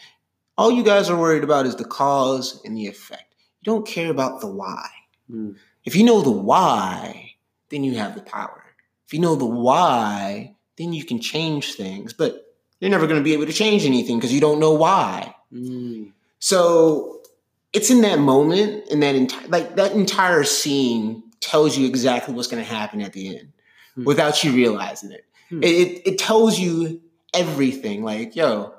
[0.59, 3.35] All you guys are worried about is the cause and the effect.
[3.61, 4.87] You don't care about the why.
[5.31, 5.57] Mm.
[5.85, 7.33] If you know the why,
[7.71, 8.65] then you have the power.
[9.07, 12.13] If you know the why, then you can change things.
[12.13, 15.35] But you're never going to be able to change anything because you don't know why.
[15.53, 16.13] Mm.
[16.39, 17.23] So
[17.73, 22.49] it's in that moment, in that entire like that entire scene tells you exactly what's
[22.49, 23.53] going to happen at the end,
[23.95, 24.05] Hmm.
[24.05, 25.25] without you realizing it.
[25.49, 25.63] Hmm.
[25.63, 26.03] It, it.
[26.09, 27.01] It tells you
[27.33, 28.03] everything.
[28.05, 28.75] Like, yo,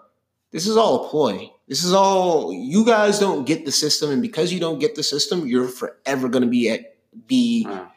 [0.51, 1.49] this is all a ploy.
[1.67, 5.03] This is all you guys don't get the system, and because you don't get the
[5.03, 6.95] system, you're forever going to be at
[7.27, 7.91] be Wow.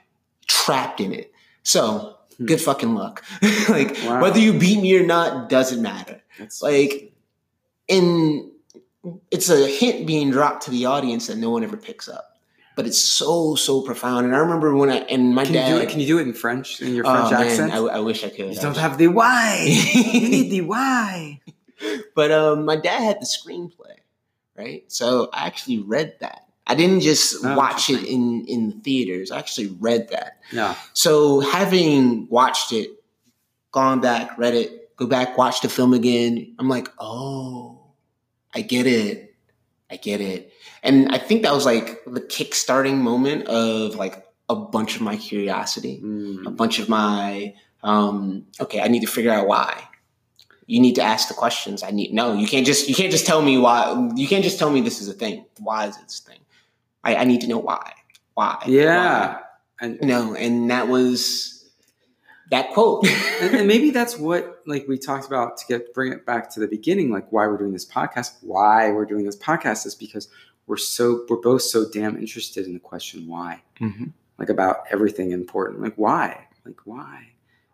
[0.46, 1.33] trapped in it.
[1.62, 2.46] So Hmm.
[2.46, 3.22] good fucking luck.
[3.68, 4.22] like Wow.
[4.22, 7.12] whether you beat me or not doesn't matter That's like
[7.88, 8.50] in
[9.30, 12.29] it's a hint being dropped to the audience that no one ever picks up
[12.76, 15.74] but it's so so profound and i remember when i and my can dad you
[15.74, 15.88] do it?
[15.90, 17.72] Can you do it in French in your Oh, French man, accent?
[17.72, 19.64] I, I wish i could you don't have the why.
[19.68, 21.40] you need the why.
[22.14, 23.96] but um my dad had the screenplay
[24.56, 24.85] right?
[24.88, 26.44] So I actually read that.
[26.66, 29.30] I didn't just Oh, watch it in in the theaters.
[29.30, 30.38] I actually read that.
[30.52, 30.74] Yeah.
[30.92, 32.90] So having watched it,
[33.72, 37.78] gone back, read it, go back, watch the film again, I'm like, oh,
[38.54, 39.29] I get it.
[39.90, 40.53] I get it.
[40.83, 45.16] And I think that was like the kick-starting moment of like a bunch of my
[45.16, 46.57] curiosity, a Mm.
[46.57, 49.83] bunch of my um, okay, I need to figure out why.
[50.66, 51.83] You need to ask the questions.
[51.83, 54.59] I need no, you can't just you can't just tell me why you can't just
[54.59, 55.44] tell me this is a thing.
[55.59, 56.38] Why is this thing?
[57.03, 57.92] I, I need to know why.
[58.35, 58.62] Why?
[58.66, 59.35] Yeah.
[59.35, 59.40] Why?
[59.81, 61.59] And, you know, and that was
[62.50, 63.06] that quote.
[63.40, 66.60] and, and maybe that's what like we talked about to get bring it back to
[66.60, 68.32] the beginning, like why we're doing this podcast.
[68.42, 70.28] Why we're doing this podcast is because
[70.66, 74.12] we're so we're both so damn interested in the question why, Mhm.
[74.38, 75.80] like about everything important.
[75.82, 77.28] Like why, like why,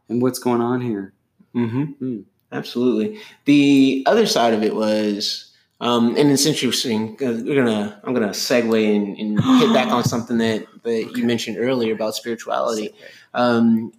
[0.09, 1.12] and what's going on here.
[1.55, 2.05] Mm-hmm.
[2.05, 2.25] Mm.
[2.53, 3.19] Absolutely.
[3.45, 7.17] The other side of it was, um, and it's interesting.
[7.17, 11.21] 'cause We're gonna, I'm gonna segue and, and hit back on something that that Okay.
[11.21, 12.95] you mentioned earlier about spirituality.
[13.35, 13.93] Um,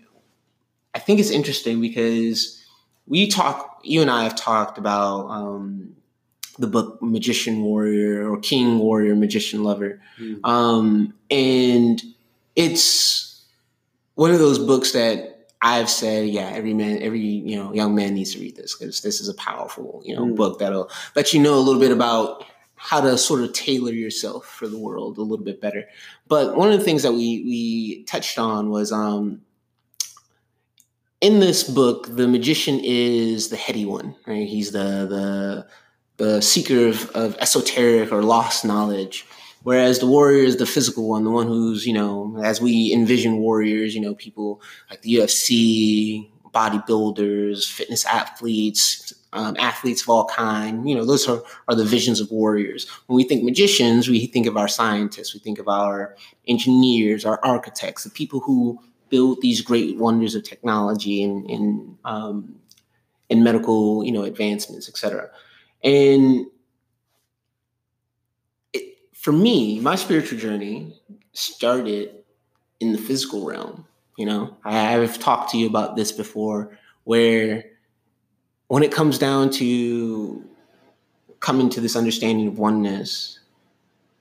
[0.98, 2.60] I think it's interesting because
[3.06, 3.82] we talk.
[3.84, 5.96] You and I have talked about um,
[6.58, 10.02] the book Magician Warrior or King Warrior Magician Lover.
[10.20, 10.44] Mm.
[10.44, 12.02] Um, and
[12.56, 13.46] it's
[14.16, 18.16] one of those books that I've said, yeah, every man, every you know, young man
[18.16, 20.36] needs to read this because this is a powerful, you know, Mm.
[20.36, 22.44] book that'll let you know a little bit about
[22.76, 25.86] how to sort of tailor yourself for the world a little bit better.
[26.28, 29.42] But one of the things that we we touched on was um
[31.28, 34.48] in this book, the magician is the heady one, right?
[34.48, 35.68] He's the the
[36.24, 39.26] the seeker of, of esoteric or lost knowledge.
[39.64, 43.38] Whereas the warrior is the physical one, the one who's, you know, as we envision
[43.38, 50.90] warriors, you know, people like the UFC, bodybuilders, fitness athletes, um, athletes of all kind,
[50.90, 52.88] you know, those are, are the visions of warriors.
[53.08, 56.16] When we think magicians, we think of our scientists, we think of our
[56.48, 62.56] engineers, our architects, the people who build these great wonders of technology and, and, um,
[63.30, 65.30] and medical, you know, advancements, et cetera.
[65.84, 66.48] And
[68.74, 71.00] it, for me, my spiritual journey
[71.34, 72.12] started
[72.80, 73.86] in the physical realm.
[74.18, 77.66] You know, I, I've talked to you about this before, where
[78.68, 80.44] when it comes down to
[81.40, 83.40] coming to this understanding of oneness,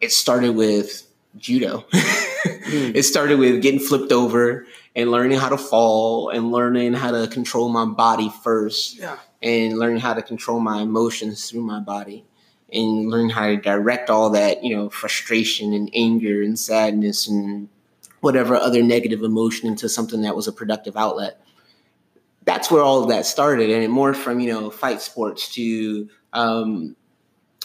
[0.01, 1.07] it started with
[1.39, 1.85] judo.
[2.47, 7.27] it started with getting flipped over and learning how to fall and learning how to
[7.29, 9.17] control my body first Yeah.
[9.43, 12.25] and learning how to control my emotions through my body
[12.73, 17.69] and learn how to direct all that you know frustration and anger and sadness and
[18.21, 21.41] whatever other negative emotion into something that was a productive outlet
[22.45, 26.09] that's where all of that started and it morphed from you know fight sports to
[26.33, 26.97] um,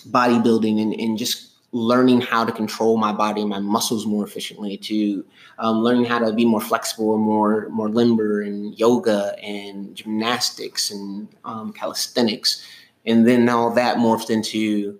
[0.08, 4.75] bodybuilding and, and just learning how to control my body and my muscles more efficiently
[4.77, 5.25] to
[5.57, 10.91] um, learning how to be more flexible and more more limber in yoga and gymnastics
[10.91, 12.65] and um, calisthenics
[13.05, 14.99] and then all that morphed into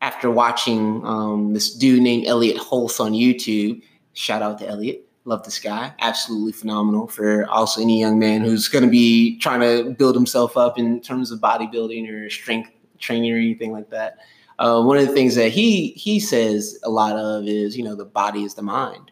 [0.00, 3.82] after watching um, this dude named Elliott Hulse on YouTube.
[4.12, 5.06] Shout out to Elliott.
[5.24, 5.92] Love this guy.
[6.00, 10.56] Absolutely phenomenal for also any young man who's going to be trying to build himself
[10.56, 14.18] up in terms of bodybuilding or strength training or anything like that.
[14.60, 17.94] Uh, one of the things that he he says a lot of is you know
[17.94, 19.10] the body is the mind,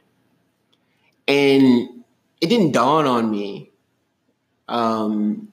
[1.27, 1.89] and
[2.43, 3.73] it didn't dawn on me
[4.69, 5.51] um,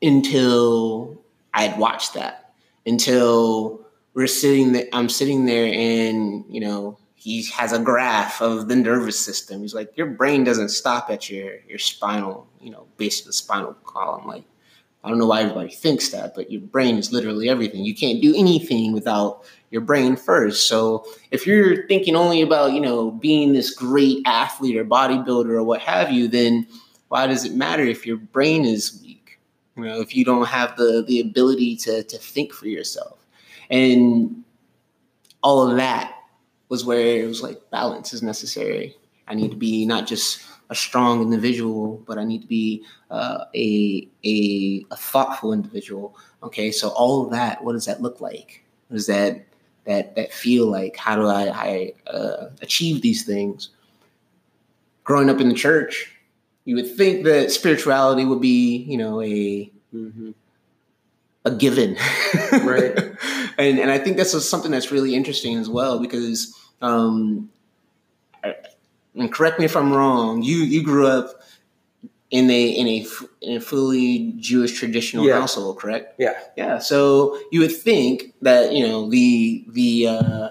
[0.00, 2.54] until I had watched that.
[2.86, 8.68] Until we're sitting there, I'm sitting there, and you know he has a graph of
[8.68, 9.60] the nervous system.
[9.60, 13.74] He's like, your brain doesn't stop at your your spinal, you know, basically the spinal
[13.84, 14.26] column.
[14.26, 14.44] Like,
[15.04, 17.84] I don't know why everybody thinks that, but your brain is literally everything.
[17.84, 20.68] You can't do anything without your brain first.
[20.68, 25.64] So if you're thinking only about, you know, being this great athlete or bodybuilder or
[25.64, 26.66] what have you, then
[27.08, 29.40] why does it matter if your brain is weak?
[29.76, 33.18] You know, if you don't have the the ability to to think for yourself.
[33.70, 34.44] And
[35.42, 36.14] all of that
[36.68, 38.96] was where it was like balance is necessary.
[39.26, 43.44] I need to be not just a strong individual, but I need to be uh,
[43.54, 46.16] a, a a thoughtful individual.
[46.42, 48.64] Okay, so all of that, what does that look like?
[48.88, 49.44] What does that
[49.84, 50.96] that that feel like?
[50.96, 53.68] How do I, I uh, achieve these things?
[55.04, 56.10] Growing up in the church,
[56.64, 60.30] you would think that spirituality would be, you know, a Mm-hmm.
[61.44, 61.98] a given,
[62.64, 62.96] Right.
[63.58, 67.50] and and I think that's something that's really interesting as well because, um,
[68.42, 68.54] I-
[69.14, 70.42] and correct me if I'm wrong.
[70.42, 71.42] You you grew up
[72.30, 73.06] in a in a
[73.42, 75.40] in a fully Jewish traditional Yeah.
[75.40, 76.14] household, correct?
[76.18, 76.34] Yeah.
[76.56, 76.78] Yeah.
[76.78, 80.48] So you would think that you know the the uh,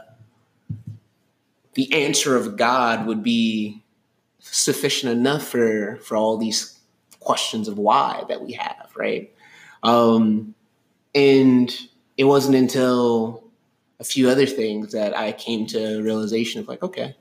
[1.73, 3.81] the answer of God would be
[4.39, 6.77] sufficient enough for for all these
[7.19, 9.31] questions of why that we have, right?
[9.83, 10.53] Um,
[11.15, 11.75] and
[12.17, 13.43] it wasn't until
[13.99, 17.15] a few other things that I came to a realization of like, okay,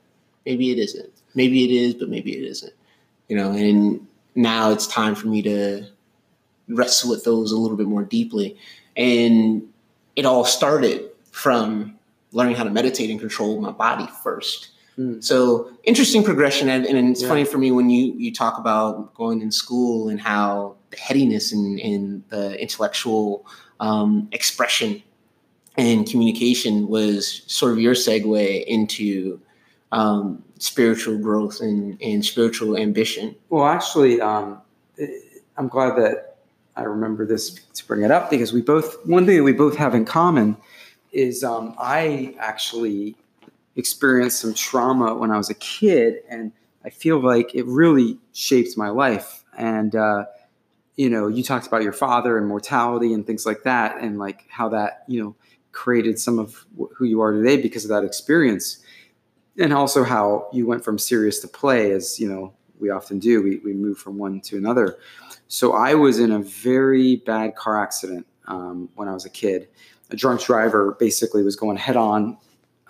[0.45, 1.11] maybe it isn't.
[1.33, 2.73] Maybe it is, but maybe it isn't.
[3.27, 5.85] You know, and now it's time for me to
[6.67, 8.57] wrestle with those a little bit more deeply.
[8.95, 9.69] And
[10.15, 11.97] it all started from
[12.33, 14.69] learning how to meditate and control my body first.
[14.97, 15.23] Mm.
[15.23, 17.29] So interesting progression, and, and it's Yeah.
[17.29, 21.51] funny for me when you you talk about going in school and how the headiness
[21.53, 23.45] and, and the intellectual
[23.79, 25.01] um, expression
[25.77, 29.39] and communication was sort of your segue into
[29.93, 33.35] um, spiritual growth and, and spiritual ambition.
[33.49, 34.61] Well, actually, um,
[35.57, 36.37] I'm glad that
[36.75, 39.75] I remember this to bring it up because we both one thing that we both
[39.75, 40.55] have in common
[41.11, 43.15] is um, I actually
[43.75, 46.51] experienced some trauma when I was a kid, and
[46.85, 49.43] I feel like it really shaped my life.
[49.57, 50.25] And uh,
[50.95, 54.45] you know, you talked about your father and mortality and things like that, and like
[54.49, 55.35] how that you know
[55.71, 58.83] created some of who you are today because of that experience,
[59.59, 63.41] and also how you went from serious to play, as you know we often do.
[63.41, 64.97] We we move from one to another.
[65.47, 69.67] So I was in a very bad car accident um, when I was a kid.
[70.09, 72.37] A drunk driver basically was going head on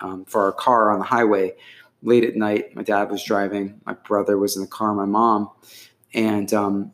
[0.00, 1.54] um, for our car on the highway
[2.02, 2.74] late at night.
[2.74, 3.80] My dad was driving.
[3.84, 4.94] My brother was in the car.
[4.94, 5.50] My mom.
[6.14, 6.92] And um,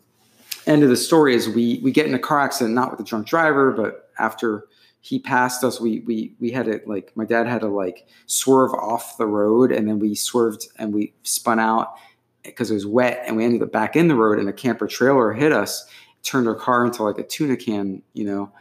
[0.67, 3.05] end of the story is we we get in a car accident not with the
[3.05, 4.67] drunk driver, but after
[5.09, 8.75] he passed us, we we we had to like my dad had to like swerve
[8.75, 11.95] off the road, and then we swerved and we spun out
[12.43, 14.87] because it was wet, and we ended up back in the road, and a camper
[14.87, 15.87] trailer hit us,
[16.23, 18.53] turned our car into like a tuna can, you know.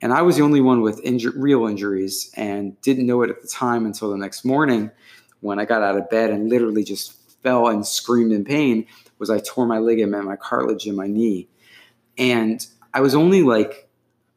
[0.00, 3.42] And I was the only one with inju- real injuries, and didn't know it at
[3.42, 4.92] the time until the next morning
[5.40, 8.86] when I got out of bed and literally just fell and screamed in pain.
[9.18, 11.48] Was I tore my ligament, my cartilage in my knee,
[12.16, 13.85] and I was only like,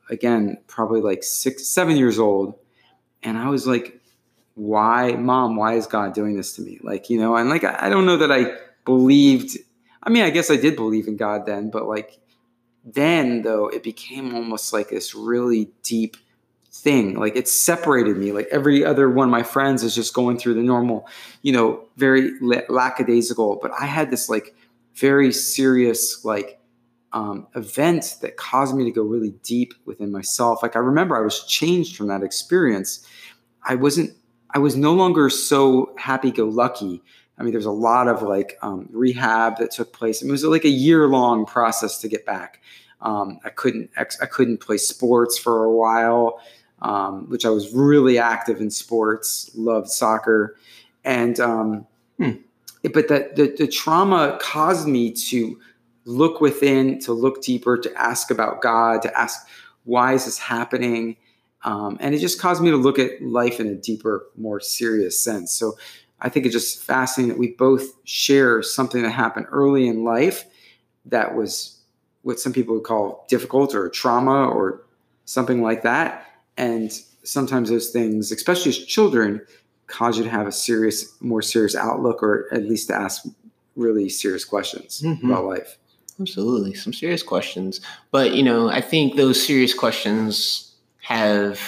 [0.09, 2.55] again, probably like six, seven years old,
[3.23, 3.99] and I was like,
[4.55, 5.55] why, mom?
[5.55, 6.79] Why is God doing this to me?
[6.83, 9.57] Like, you know, and like I don't know that I believed.
[10.03, 12.19] I mean, I guess I did believe in God then, but like
[12.85, 16.17] then though, it became almost like this really deep
[16.71, 17.15] thing.
[17.15, 18.31] Like it separated me.
[18.31, 21.07] Like every other one of my friends is just going through the normal,
[21.41, 23.59] you know, very la- lackadaisical.
[23.61, 24.55] But I had this like
[24.95, 26.58] very serious like
[27.13, 30.61] um, event that caused me to go really deep within myself.
[30.61, 33.05] Like I remember I was changed from that experience.
[33.63, 34.11] I wasn't.
[34.51, 37.03] I was no longer so happy-go-lucky.
[37.37, 40.21] I mean, there's a lot of like um, rehab that took place.
[40.21, 42.61] It was like a year-long process to get back.
[43.01, 43.91] Um, I couldn't.
[43.95, 46.39] Ex- I couldn't play sports for a while
[46.81, 50.55] um, which I was really active in sports, loved soccer,
[51.03, 51.85] and um,
[52.17, 52.31] Hmm.
[52.93, 55.57] but that the, the trauma caused me to
[56.05, 59.47] look within, to look deeper, to ask about God, to ask
[59.83, 61.17] why is this happening,
[61.63, 65.19] um, and it just caused me to look at life in a deeper, more serious
[65.19, 65.51] sense.
[65.51, 65.77] So
[66.21, 70.45] I think it's just fascinating that we both share something that happened early in life
[71.05, 71.79] that was
[72.21, 74.81] what some people would call difficult or trauma or
[75.25, 76.25] something like that
[76.57, 76.91] and
[77.23, 79.41] sometimes those things especially as children
[79.87, 83.25] cause you to have a serious more serious outlook or at least to ask
[83.75, 85.23] really serious questions Mhm.
[85.23, 85.77] about life
[86.19, 87.79] Absolutely, some serious questions.
[88.11, 91.59] But you know, I think those serious questions have,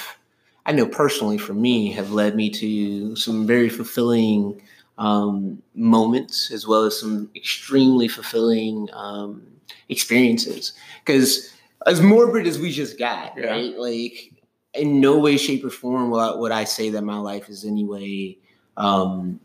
[0.66, 4.62] I know personally for me, have led me to some very fulfilling
[4.98, 9.42] um, moments, as well as some extremely fulfilling um,
[9.90, 10.74] experiences.
[11.06, 11.54] Because
[11.88, 13.52] as morbid as we just got, Yeah.
[13.52, 13.78] right?
[13.78, 14.34] Like,
[14.74, 17.66] in no way, shape, or form will I, would I say that my life is
[17.66, 18.38] anyway.
[18.78, 19.40] um,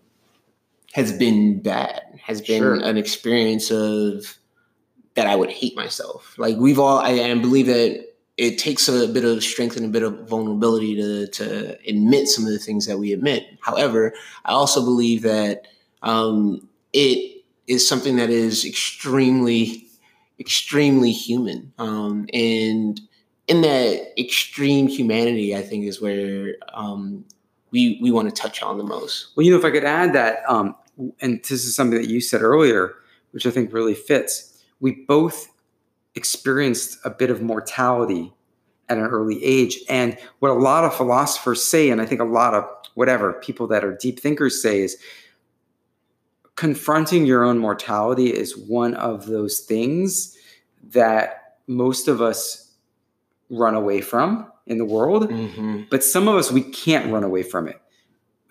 [0.93, 2.01] has been bad.
[2.23, 2.75] Has been Sure.
[2.75, 4.39] an experience of
[5.17, 6.35] that I would hate myself.
[6.39, 8.07] Like we've all, I, I believe that
[8.37, 12.45] it takes a bit of strength and a bit of vulnerability to to admit some
[12.45, 13.47] of the things that we admit.
[13.63, 14.13] However,
[14.45, 15.67] I also believe that
[16.03, 19.87] um, it is something that is extremely,
[20.39, 23.01] extremely human, um, and
[23.49, 27.25] in that extreme humanity, I think is where um,
[27.71, 29.29] we we want to touch on the most.
[29.37, 30.75] well you know if i could add that um,
[31.21, 32.95] and this is something that you said earlier
[33.33, 35.49] which i think really fits we both
[36.15, 38.33] experienced a bit of mortality
[38.89, 42.25] at an early age and what a lot of philosophers say and i think a
[42.25, 42.65] lot of
[42.95, 44.97] whatever people that are deep thinkers say is
[46.55, 50.37] confronting your own mortality is one of those things
[50.83, 52.73] that most of us
[53.51, 55.31] run away from in the world.
[55.31, 55.83] Mm-hmm.
[55.91, 57.81] But some of us, we can't run away from it.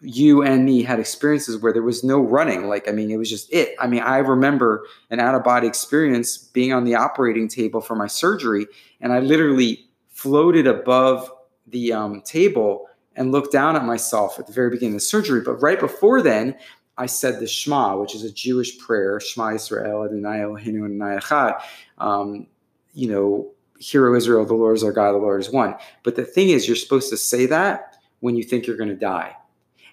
[0.02, 2.68] You and me had experiences where there was no running.
[2.68, 3.76] Like, I mean, it was just it.
[3.80, 7.96] I mean, I remember an out of body experience being on the operating table for
[7.96, 8.68] my surgery,
[9.02, 11.32] and I literally floated above
[11.68, 15.42] the um, table and looked down at myself at the very beginning of the surgery.
[15.42, 16.56] But right before then,
[16.98, 21.62] I said the Shema, which is a Jewish prayer, Shema Yisrael Adonai Eloheinu Adonai Echad.
[21.98, 22.48] Um,
[22.94, 25.76] you know, Hero Israel, the Lord is our God, the Lord is one.
[26.04, 28.96] But the thing is, you're supposed to say that when you think you're going to
[28.96, 29.36] die.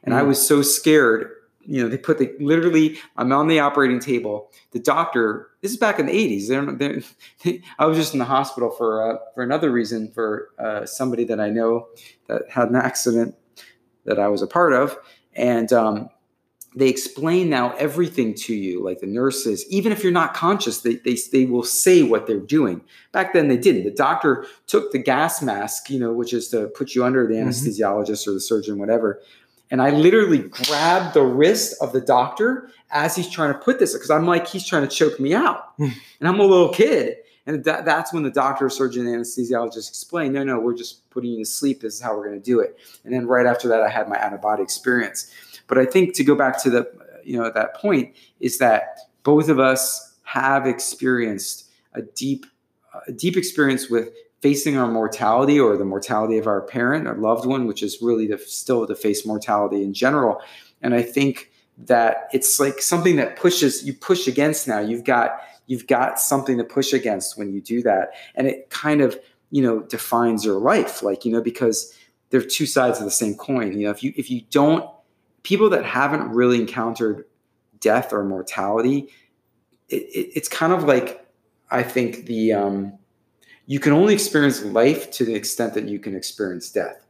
[0.05, 0.29] And I Mm.
[0.29, 1.31] was so scared.
[1.65, 4.51] You know, they put the literally, I'm on the operating table.
[4.73, 6.49] The doctor, this is back in the 80s.
[6.49, 7.01] They're, they're,
[7.79, 11.39] I was just in the hospital for uh, for another reason for uh, somebody that
[11.41, 11.87] I know
[12.27, 13.37] that had an accident
[14.07, 14.99] that I was a part of,
[15.35, 16.09] and um,
[16.75, 19.65] they explain now everything to you, like the nurses.
[19.71, 22.81] Even if you're not conscious, they they they will say what they're doing.
[23.13, 23.85] Back then, they didn't.
[23.85, 27.35] The doctor took the gas mask, you know, which is to put you under the
[27.35, 27.45] Mhm.
[27.47, 29.21] anesthesiologist or the surgeon, whatever.
[29.73, 33.95] And I literally grabbed the wrist of the doctor as he's trying to put this,
[33.95, 35.73] because I'm like, he's trying to choke me out.
[35.79, 37.17] And I'm a little kid.
[37.47, 41.33] And that, that's when the doctor, surgeon, and anesthesiologist explained, no, no, we're just putting
[41.33, 41.81] you to sleep.
[41.81, 42.79] This is how we're going to do it.
[43.03, 45.33] And then right after that, I had my out of body experience.
[45.67, 46.93] But I think to go back to the,
[47.25, 52.47] you know, that point is that both of us have experienced a deep,
[53.09, 54.11] a deep experience with
[54.43, 58.27] facing our mortality or the mortality of our parent or loved one, which is really
[58.27, 60.43] to still to face mortality in general.
[60.83, 64.81] And I think that it's like something that pushes you push against now.
[64.81, 69.01] You've got you've got something to push against when you do that, and it kind
[69.01, 69.19] of
[69.51, 71.03] you know defines your life.
[71.03, 71.97] Like you know because
[72.31, 73.79] they're two sides of the same coin.
[73.79, 74.89] You know if you if you don't
[75.45, 77.25] people that haven't really encountered
[77.81, 79.09] death or mortality,
[79.89, 81.27] it, it, it's kind of like
[81.71, 82.99] I think the um,
[83.67, 87.05] you can only experience life to the extent that you can experience death.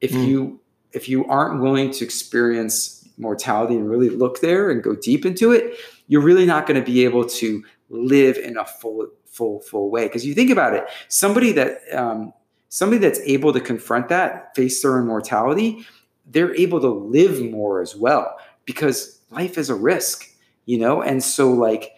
[0.00, 0.26] If Mm.
[0.26, 0.60] you
[0.92, 5.50] if you aren't willing to experience mortality and really look there and go deep into
[5.50, 5.74] it,
[6.06, 10.04] you're really not going to be able to live in a full full full way.
[10.04, 12.32] Because you think about it, somebody that um,
[12.68, 15.86] somebody that's able to confront that, face their own mortality,
[16.26, 20.28] they're able to live more as well because life is a risk,
[20.66, 21.00] you know.
[21.02, 21.92] And so like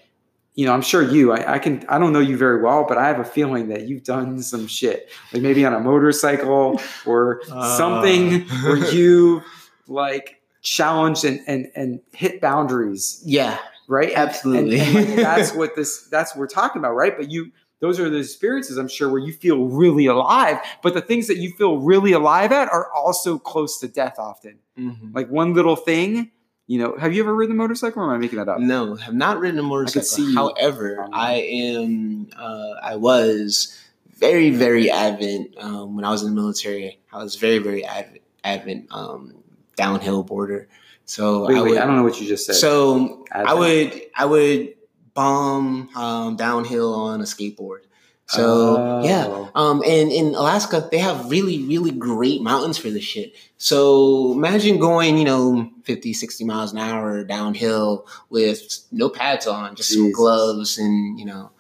[0.55, 2.97] you know, I'm sure you, I, I, can, I don't know you very well, but
[2.97, 7.41] I have a feeling that you've done some shit, like maybe on a motorcycle or
[7.51, 7.77] Uh.
[7.77, 9.43] something where you
[9.89, 14.13] like challenged and, and, and hit boundaries, Yeah, right?
[14.15, 14.79] Absolutely.
[14.81, 17.17] And, and, like, that's what this, that's what we're talking about, right?
[17.17, 17.51] But you,
[17.81, 21.37] those are the experiences I'm sure where you feel really alive, but the things that
[21.39, 24.59] you feel really alive at are also close to death often.
[24.79, 25.13] Mhm.
[25.15, 26.31] Like one little thing,
[26.67, 28.59] you know, have you ever ridden a motorcycle or am I making that up?
[28.59, 30.07] No, have not ridden a motorcycle.
[30.07, 32.31] see However, I am.
[32.37, 33.79] Uh, I was
[34.17, 37.01] very, very avid um, when I was in the military.
[37.13, 39.35] I was very, very avid, avid um,
[39.77, 40.69] downhill boarder.
[41.05, 41.79] So Wait, I wait, would.
[41.79, 42.55] I don't know what you just said.
[42.55, 44.01] so I would.
[44.17, 44.75] I would
[45.13, 47.81] bomb um, downhill on a skateboard.
[48.27, 49.51] So yeah, Oh.
[49.55, 53.35] um, and in Alaska, they have really, really great mountains for this shit.
[53.59, 59.77] So imagine going, you know, 50, 60 miles an hour downhill with no pads on,
[59.77, 61.51] just some gloves and, you know,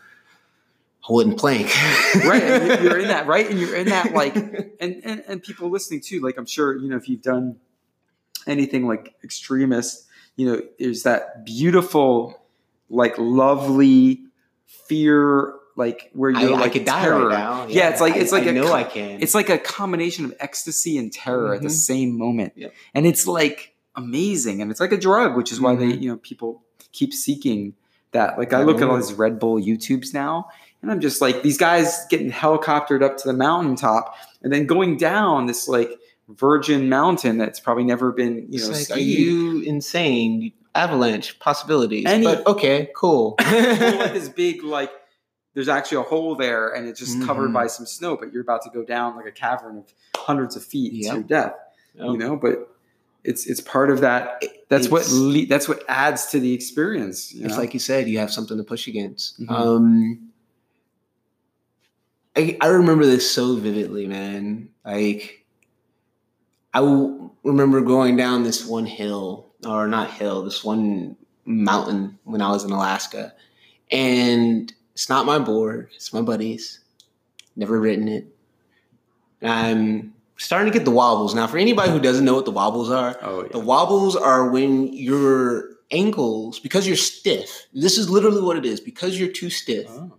[1.07, 1.67] a wooden plank.
[2.25, 5.43] right and you- you're in that right and you're in that like and, and and
[5.43, 7.57] people listening too like i'm sure you know if you've done
[8.47, 10.07] anything like extremist
[10.37, 12.41] you know there's that beautiful
[12.89, 14.23] like lovely
[14.67, 17.29] fear like where you're I like could die terror.
[17.29, 17.66] right now.
[17.68, 19.20] Yeah, it's like- I- it's like I a know I can.
[19.22, 21.72] it's like a combination of ecstasy and terror at the Mhm.
[21.72, 22.53] same moment
[22.95, 26.03] and it's like amazing and it's like a drug which is why they Mhm.
[26.03, 26.62] you know people
[26.93, 27.75] keep seeking
[28.12, 30.49] that like i I look at all these red bull youtubes now
[30.83, 34.97] and i'm just like these guys getting helicoptered up to the mountaintop and then going
[34.97, 35.91] down this like
[36.29, 40.53] virgin mountain that's probably never been you It's know like, are you insane?
[40.77, 42.05] Avalanche possibilities.
[42.07, 43.37] Any- but okay, cool.
[43.41, 44.91] Well, like this big like
[45.55, 47.55] there's actually a hole there and it's just covered Mhm.
[47.55, 49.84] by some snow but you're about to go down like a cavern of
[50.16, 51.55] hundreds of feet to your death
[51.94, 52.70] you know but
[53.22, 57.32] it's it's part of that that's what It's- le- that's what adds to the experience
[57.32, 57.61] you It's know?
[57.61, 59.40] like you said, you have something to push against.
[59.40, 59.50] Mhm.
[59.50, 60.30] Um,
[62.36, 64.68] I, I remember this so vividly, man.
[64.84, 65.44] Like,
[66.74, 66.80] I
[67.44, 72.64] remember going down this one hill, or not hill, this one mountain when I was
[72.64, 73.32] in Alaska.
[73.92, 76.80] And it's not my board, it's my buddy's.
[77.57, 78.26] Never written it.
[79.42, 81.34] I'm starting to get the wobbles.
[81.34, 84.92] Now, for anybody who doesn't know what the wobbles are, oh the wobbles are when
[84.92, 88.80] you're ankles, because you're stiff, this is literally what it is.
[88.80, 90.12] Because you're too stiff, Oh.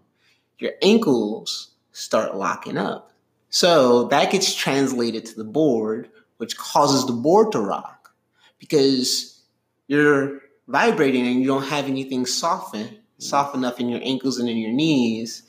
[0.59, 3.11] your ankles start locking up.
[3.49, 8.13] So that gets translated to the board, which causes the board to rock
[8.59, 9.41] because
[9.87, 12.97] you're vibrating and you don't have anything soften,
[13.27, 15.43] soft enough in your ankles and in your knees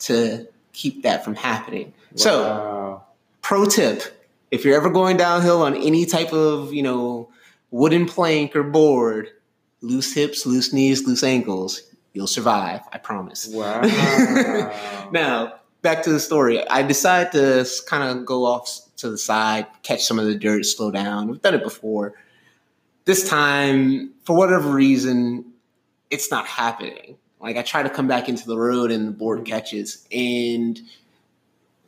[0.00, 1.92] to keep that from happening.
[2.16, 3.02] So,
[3.42, 7.30] pro tip if you're ever going downhill on any type of, you know,
[7.70, 9.28] wooden plank or board,
[9.80, 12.80] loose hips, loose knees, loose ankles, you'll survive.
[12.92, 13.48] I promise.
[13.48, 13.82] Wow.
[15.12, 16.64] Now, back to the story.
[16.68, 20.64] I decided to kind of go off to the side, catch some of the dirt,
[20.64, 21.28] slow down.
[21.28, 22.14] We've done it before.
[23.06, 25.49] This time, for whatever reason,
[26.10, 27.16] it's not happening.
[27.40, 30.06] Like I try to come back into the road and the board catches.
[30.12, 30.80] And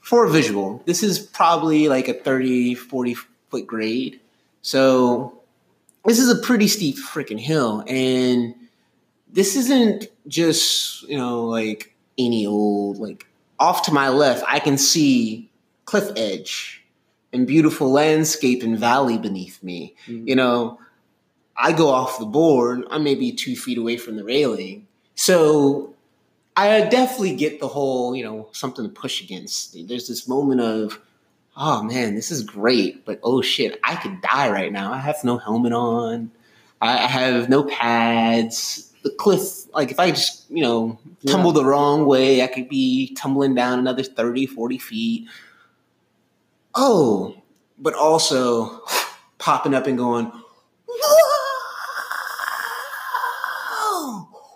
[0.01, 3.17] for a visual, this is probably like a 30, 40
[3.51, 4.21] foot grade.
[4.63, 5.41] So
[6.05, 7.85] this is a pretty steep freaking hill.
[7.87, 8.55] And
[9.31, 13.27] this isn't just, you know, like any old, like
[13.59, 15.51] off to my left, I can see
[15.85, 16.83] cliff edge
[17.33, 19.95] and beautiful landscape and valley beneath me.
[20.07, 20.29] Mhm.
[20.29, 20.79] You know,
[21.57, 24.87] I go off the board, I'm maybe two feet away from the railing.
[25.15, 25.95] So
[26.57, 29.77] I definitely get the whole, you know, something to push against.
[29.89, 31.01] There's this moment of,
[31.57, 34.93] oh man, this is great, but oh shit, I could die right now.
[34.93, 36.31] I have no helmet on.
[36.81, 38.93] I I have no pads.
[39.03, 43.15] The cliff, like if I just, you know, tumble the wrong way, I could be
[43.15, 45.29] tumbling down another 30, 40 feet.
[46.75, 47.37] Oh,
[47.79, 48.83] but also
[49.39, 50.31] popping up and going,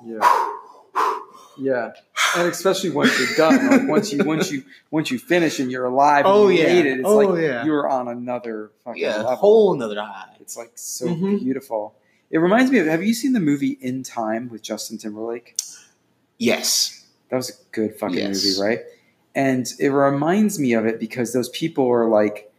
[0.07, 0.53] Yeah.
[1.59, 1.93] Yeah.
[2.37, 5.87] And especially once you're done, like once you once you once you finish and you're
[5.87, 6.67] alive and Oh, you yeah.
[6.69, 7.65] it, it's Oh, like yeah.
[7.65, 9.37] you're on another fucking Yeah, level.
[9.37, 10.37] whole another high.
[10.41, 11.39] It's like so Mhm.
[11.43, 11.95] beautiful.
[12.31, 15.57] It reminds me of have you seen the movie In Time with Justin Timberlake?
[16.39, 17.05] Yes.
[17.31, 18.45] That was a good fucking Yes.
[18.45, 18.81] movie, right?
[19.35, 22.53] And it reminds me of it because those people are like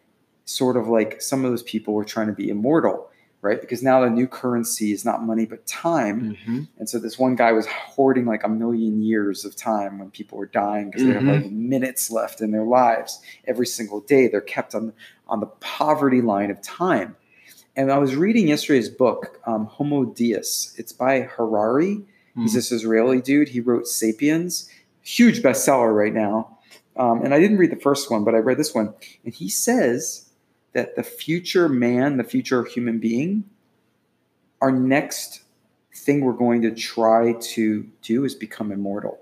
[0.46, 3.10] sort of like some of those people were trying to be immortal,
[3.42, 3.62] right?
[3.62, 6.36] Because now the new currency is not money but time.
[6.36, 6.64] Mm-hmm.
[6.78, 10.38] And so this one guy was hoarding like a million years of time when people
[10.38, 13.22] were dying because they have like minutes left in their lives.
[13.46, 14.94] Every single day they're kept on
[15.28, 17.16] on the poverty line of time.
[17.76, 20.74] And I was reading yesterday's book, um, Homo Deus.
[20.78, 22.06] It's by Harari.
[22.36, 23.50] He's this Israeli dude.
[23.50, 24.70] He wrote *Sapiens*,
[25.02, 26.60] huge bestseller right now.
[26.96, 28.94] Um, and I didn't read the first one, but I read this one.
[29.26, 30.27] And he says
[30.74, 33.46] that the future man, the future human being,
[34.62, 35.42] our next
[35.94, 39.20] thing we're going to try to do is become immortal.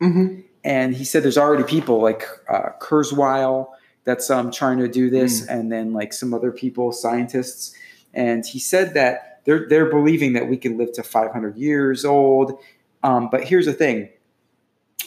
[0.00, 0.40] Mm-hmm.
[0.64, 3.68] And he said there's already people like uh, Kurzweil
[4.04, 7.74] that's um, trying to do this, and then like some other people, scientists.
[8.14, 12.58] And he said that they're they're believing that we can live to 500 years old.
[13.02, 14.10] Um, but here's the thing.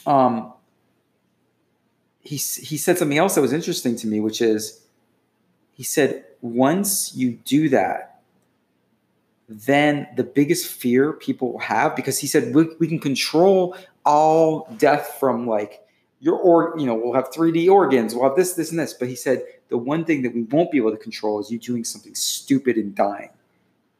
[0.05, 0.53] Um,
[2.22, 4.82] he he said something else that was interesting to me, which is
[5.82, 8.22] he said once you do that,
[9.50, 13.76] then the biggest fear people have because he said we, we can control
[14.06, 15.82] all death from like
[16.20, 19.08] your or you know we'll have 3d organs we'll have this this and this but
[19.08, 21.84] he said the one thing that we won't be able to control is you doing
[21.84, 23.32] something stupid and dying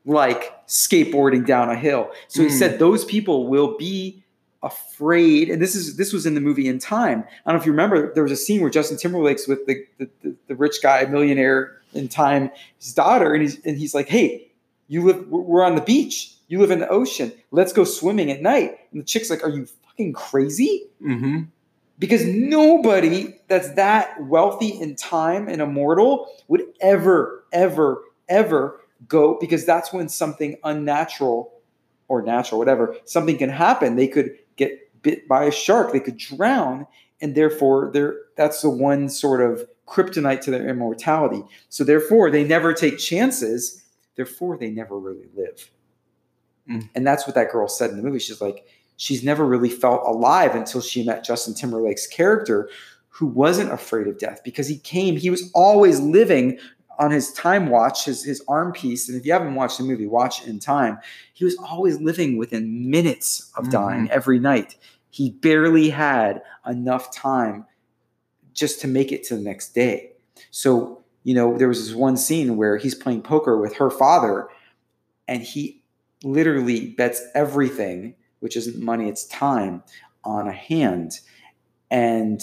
[0.06, 2.60] like skateboarding down a hill so he Mm.
[2.60, 4.24] said those people will be
[4.64, 7.24] afraid and this is this was in the movie in time.
[7.46, 9.86] I don't know if you remember there was a scene where justin timberlake's with the
[9.98, 14.08] the, the, the rich guy millionaire in time his daughter and he's and he's like
[14.08, 14.52] hey
[14.88, 16.36] you live we're on the beach.
[16.50, 17.32] You live in the ocean.
[17.52, 18.78] Let's go swimming at night.
[18.92, 20.88] And the chick's like are you fucking crazy?
[21.02, 21.44] Mm-hmm.
[21.98, 29.66] because nobody that's that wealthy in time and immortal would ever ever ever go because
[29.66, 31.54] that's when something unnatural
[32.10, 33.96] or natural whatever something can happen.
[33.96, 34.38] They could
[35.02, 35.92] bit by a shark.
[35.92, 36.88] They could drown
[37.22, 37.92] and therefore
[38.36, 41.44] that's the one sort of kryptonite to their immortality.
[41.70, 43.84] So therefore they never take chances.
[44.16, 45.70] Therefore they never really live.
[46.70, 46.90] Mm.
[46.94, 48.20] and that's what that girl said in the movie.
[48.20, 52.70] She's like she's never really felt alive until she met Justin Timberlake's character,
[53.08, 56.60] who wasn't afraid of death because he came, he was always living
[57.02, 59.10] on his time watch, his, his arm piece.
[59.10, 61.00] And if you haven't watched the movie, watch in time.
[61.34, 63.72] He was always living within minutes of Mhm.
[63.72, 64.76] dying every night.
[65.10, 67.66] He barely had enough time
[68.54, 70.12] just to make it to the next day.
[70.52, 74.48] So, you know, there was this one scene where he's playing poker with her father
[75.28, 75.82] and he
[76.24, 79.84] literally bets everything which isn't money, it's time,
[80.24, 81.20] on a hand.
[81.92, 82.42] And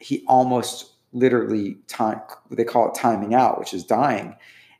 [0.00, 4.36] he almost literally time they call it timing out, which is dying.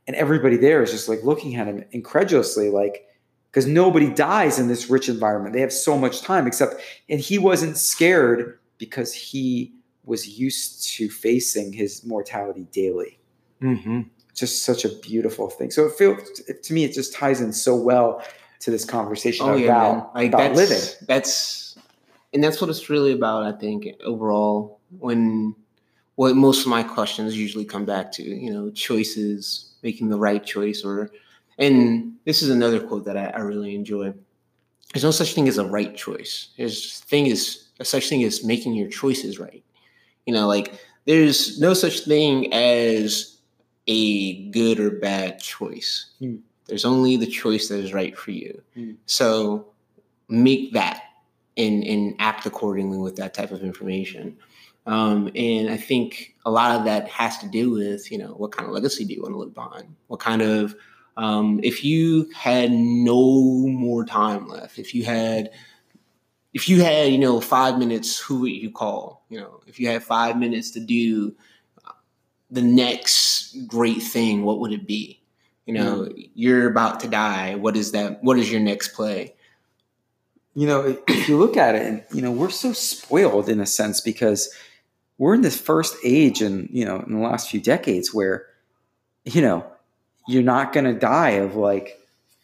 [0.06, 3.06] And everybody there is just like looking at him incredulously, like,
[3.50, 5.54] because nobody dies in this rich environment.
[5.54, 9.74] They have so much time, except, and he wasn't scared because he
[10.04, 13.18] was used to facing his mortality daily.
[13.60, 14.02] Mm-hmm.
[14.34, 15.70] Just such a beautiful thing.
[15.70, 16.18] So it feels
[16.62, 18.22] to me, it just ties in so well
[18.60, 20.04] to this conversation Oh, about, yeah.
[20.14, 21.06] Like about that's, living.
[21.06, 21.76] That's
[22.32, 24.80] and that's what it's really about, I think, overall.
[24.98, 25.54] When
[26.20, 30.44] what most of my questions usually come back to, you know, choices, making the right
[30.44, 31.10] choice, or
[31.56, 34.12] and this is another quote that I, I really enjoy.
[34.92, 36.48] There's no such thing as a right choice.
[36.58, 39.64] There's thing is a such thing as making your choices right.
[40.26, 43.38] You know, like there's no such thing as
[43.86, 46.10] a good or bad choice.
[46.18, 46.36] Hmm.
[46.66, 48.60] There's only the choice that is right for you.
[48.74, 48.92] Hmm.
[49.06, 49.68] So
[50.28, 51.00] make that
[51.56, 54.36] and and act accordingly with that type of information.
[54.86, 58.52] Um, and I think a lot of that has to do with you know what
[58.52, 59.94] kind of legacy do you want to leave behind?
[60.08, 60.74] What kind of
[61.16, 65.50] um, if you had no more time left, if you had
[66.54, 69.24] if you had you know five minutes, who would you call?
[69.28, 71.34] You know, if you had five minutes to do
[72.50, 75.22] the next great thing, what would it be?
[75.66, 77.54] You know, you're about to die.
[77.54, 78.24] What is that?
[78.24, 79.34] What is your next play?
[80.54, 83.66] you know, if you look at it, and you know, we're so spoiled in a
[83.66, 84.52] sense because
[85.20, 88.46] we're in this first age, and you know, in the last few decades, where
[89.24, 89.70] you know,
[90.26, 92.00] you're not going to die of like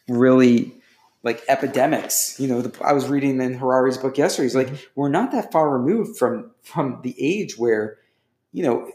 [0.07, 0.75] really
[1.23, 2.39] like epidemics.
[2.39, 4.45] You know, the, I was reading in Harari's book yesterday.
[4.45, 4.85] He's like, mm-hmm.
[4.93, 7.97] we're not that far removed from from the age where,
[8.53, 8.91] you know,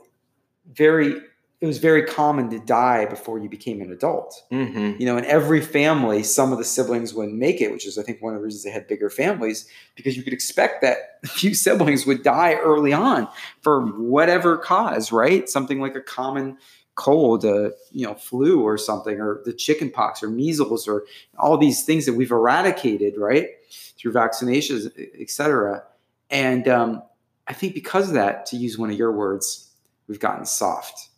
[0.72, 1.20] very
[1.62, 5.00] it was very common to die before you became an adult Mm-hmm.
[5.00, 8.02] you know, in every family, some of the siblings wouldn't make it, which is, I
[8.02, 11.28] think, one of the reasons they had bigger families, because you could expect that a
[11.28, 13.28] few siblings would die early on
[13.60, 15.48] for whatever cause, right?
[15.48, 16.58] Something like a common
[16.96, 21.04] cold, uh, you know, flu or something, or the chicken pox or measles, or
[21.38, 23.50] all these things that we've eradicated, right,
[23.96, 25.84] through vaccinations, et cetera.
[26.28, 27.02] And um,
[27.46, 29.70] I think because of that, to use one of your words,
[30.08, 31.08] we've gotten soft.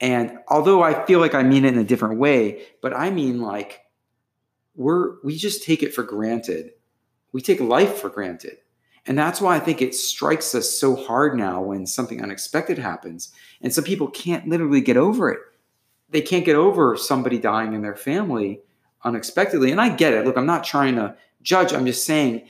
[0.00, 3.40] And although I feel like I mean it in a different way, but I mean
[3.40, 3.80] like
[4.74, 6.72] we're we just take it for granted.
[7.32, 8.58] We take life for granted.
[9.06, 13.32] And that's why I think it strikes us so hard now when something unexpected happens.
[13.60, 15.40] And some people can't literally get over it.
[16.08, 18.60] They can't get over somebody dying in their family
[19.02, 19.70] unexpectedly.
[19.70, 20.24] And I get it.
[20.24, 21.72] Look, I'm not trying to judge.
[21.72, 22.46] I'm just saying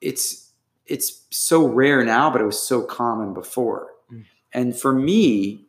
[0.00, 0.50] it's
[0.86, 3.88] it's so rare now, but it was so common before.
[4.12, 4.24] Mm.
[4.52, 5.63] And for me,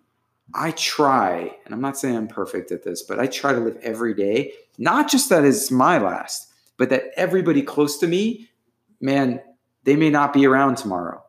[0.54, 3.78] I try, and I'm not saying I'm perfect at this, but I try to live
[3.82, 8.50] every day, not just that it's my last, but that everybody close to me,
[9.02, 9.42] man,
[9.84, 11.24] they may not be around tomorrow.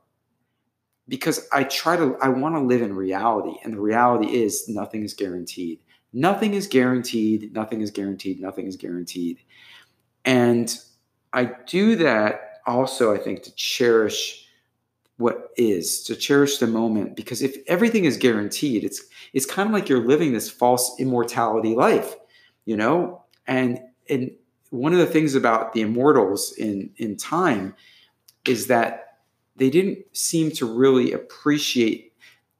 [1.08, 3.56] Because I try to, I want to live in reality.
[3.62, 5.78] And the reality is nothing is guaranteed.
[6.12, 7.52] Nothing is guaranteed.
[7.52, 8.40] Nothing is guaranteed.
[8.40, 9.38] Nothing is guaranteed.
[10.24, 10.76] And
[11.32, 14.45] I do that also, I think, to cherish
[15.18, 19.02] what is to cherish the moment because if everything is guaranteed it's
[19.32, 22.16] it's kind of like you're living this false immortality life
[22.66, 23.22] you know?
[23.46, 24.30] And and
[24.70, 27.74] one of the things about the immortals in in time
[28.46, 29.20] is that
[29.56, 32.12] they didn't seem to really appreciate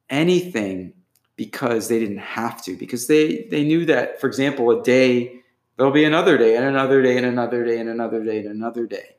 [0.09, 0.95] anything
[1.35, 5.41] because they didn't have to because they they knew that for example a day
[5.77, 8.87] there'll be another day and another day and another day and another day and another
[8.87, 9.17] day.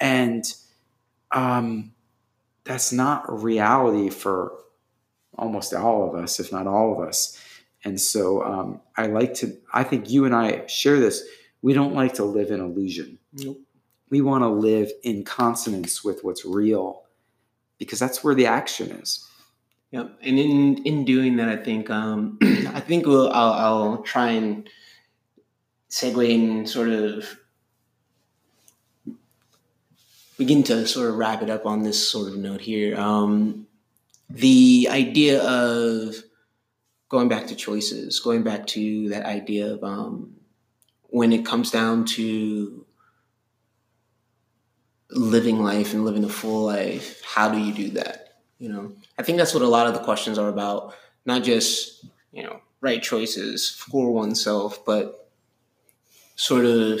[0.00, 0.44] And
[1.30, 1.92] um
[2.64, 4.52] that's not reality for
[5.36, 7.38] almost all of us, if not all of us.
[7.84, 11.22] And so um, I like to, I think you and I share this.
[11.62, 13.18] We don't like to live in illusion.
[13.32, 13.60] Nope.
[14.10, 17.04] We want to live in consonance with what's real
[17.78, 19.26] because that's where the action is.
[19.90, 20.18] Yep.
[20.22, 24.68] And in in doing that, I think um, I think we'll I'll, I'll try and
[25.90, 27.38] segue and sort of
[30.36, 32.98] begin to sort of wrap it up on this sort of note here.
[32.98, 33.66] Um,
[34.28, 36.14] the idea of
[37.08, 40.34] going back to choices, going back to that idea of um,
[41.10, 42.86] when it comes down to
[45.10, 48.38] living life and living a full life, how do you do that?
[48.58, 50.94] You know, I think that's what a lot of the questions are about.
[51.26, 55.30] Not just you know right choices for oneself, but
[56.34, 57.00] sort of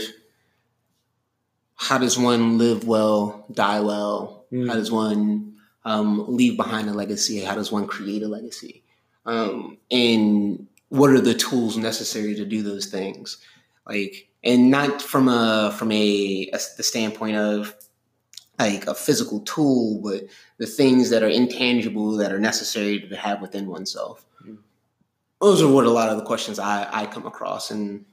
[1.82, 4.46] how does one live well, die well?
[4.52, 4.68] Mm.
[4.68, 7.40] How does one um, leave behind a legacy?
[7.40, 8.84] How does one create a legacy?
[9.26, 13.38] Um, and what are the tools necessary to do those things?
[13.84, 17.74] Like, and not from a from a, a the standpoint of
[18.58, 20.22] like a physical tool, but
[20.58, 24.24] the things that are intangible that are necessary to have within oneself.
[24.46, 24.58] Mm.
[25.40, 28.04] Those are what a lot of the questions I, I come across, and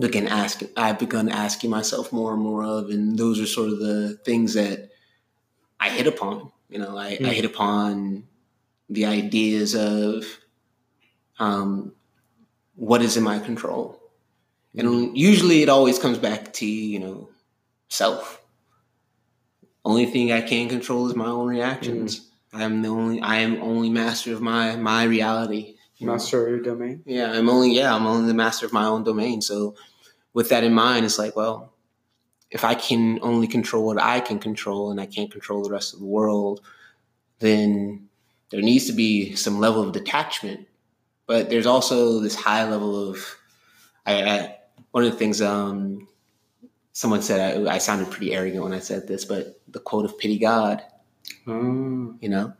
[0.00, 3.78] begin asking I've begun asking myself more and more of, and those are sort of
[3.78, 4.90] the things that
[5.78, 6.50] I hit upon.
[6.68, 7.26] You know, I, mm.
[7.26, 8.24] I hit upon
[8.88, 10.24] the ideas of
[11.38, 11.92] um,
[12.76, 14.00] what is in my control,
[14.76, 17.28] and usually it always comes back to you know
[17.88, 18.42] self.
[19.84, 22.20] Only thing I can control is my own reactions.
[22.20, 22.24] Mm.
[22.52, 25.76] I am the only I am only master of my my reality.
[26.02, 27.02] Master of your domain.
[27.04, 29.42] Yeah, I'm only yeah I'm only the master of my own domain.
[29.42, 29.74] So
[30.32, 31.72] with that in mind, it's like, well,
[32.50, 35.94] if I can only control what I can control and I can't control the rest
[35.94, 36.60] of the world,
[37.38, 38.08] then
[38.50, 40.66] there needs to be some level of detachment.
[41.26, 43.36] But there's also this high level of,
[44.04, 44.56] I, I
[44.90, 46.08] one of the things um,
[46.92, 50.18] someone said, I, I, sounded pretty arrogant when I said this, but the quote of
[50.18, 50.82] pity God,
[51.46, 52.16] mm.
[52.20, 52.52] you know,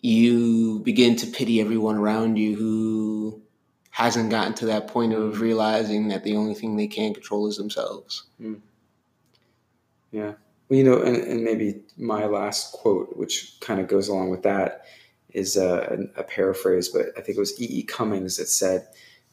[0.00, 3.42] you begin to pity everyone around you who
[3.96, 7.56] hasn't gotten to that point of realizing that the only thing they can control is
[7.56, 8.24] themselves.
[8.38, 8.60] Mm.
[10.10, 10.34] Yeah.
[10.68, 14.42] Well, you know, and, and, maybe my last quote, which kind of goes along with
[14.42, 14.84] that,
[15.30, 17.64] is a, a paraphrase, but I think it was E.
[17.70, 17.82] E.
[17.84, 18.86] Cummings that said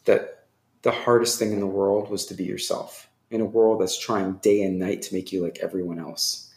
[0.05, 0.45] that
[0.83, 4.35] the hardest thing in the world was to be yourself in a world that's trying
[4.35, 6.53] day and night to make you like everyone else.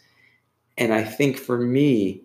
[0.77, 2.21] And I think for me,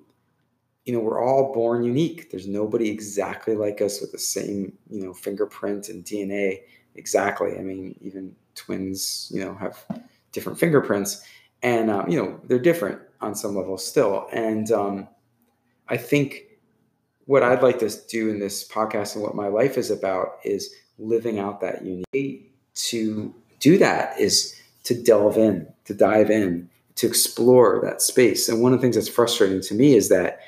[0.85, 2.31] you know, we're all born unique.
[2.31, 6.61] There's nobody exactly like us with the same, you know, fingerprint and DNA
[6.95, 7.57] exactly.
[7.57, 9.85] I mean, even twins, you know, have
[10.33, 11.23] different fingerprints,
[11.63, 14.27] and uh, you know, they're different on some level still.
[14.33, 15.09] And um,
[15.89, 16.45] I think
[17.27, 20.75] what I'd like to do in this podcast and what my life is about is
[20.99, 22.49] living out that unique.
[22.75, 28.49] To do that is to delve in, to dive in, to explore that space.
[28.49, 30.41] And one of the things that's frustrating to me is that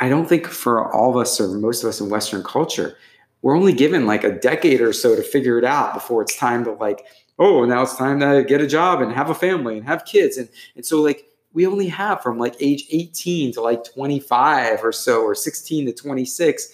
[0.00, 2.96] I don't think for all of us or most of us in Western culture,
[3.42, 6.64] we're only given like a decade or so to figure it out before it's time
[6.64, 7.06] to like,
[7.38, 10.38] oh, now it's time to get a job and have a family and have kids.
[10.38, 14.92] And and so like we only have from like age 18 to like 25 or
[14.92, 16.72] so, or 16 to 26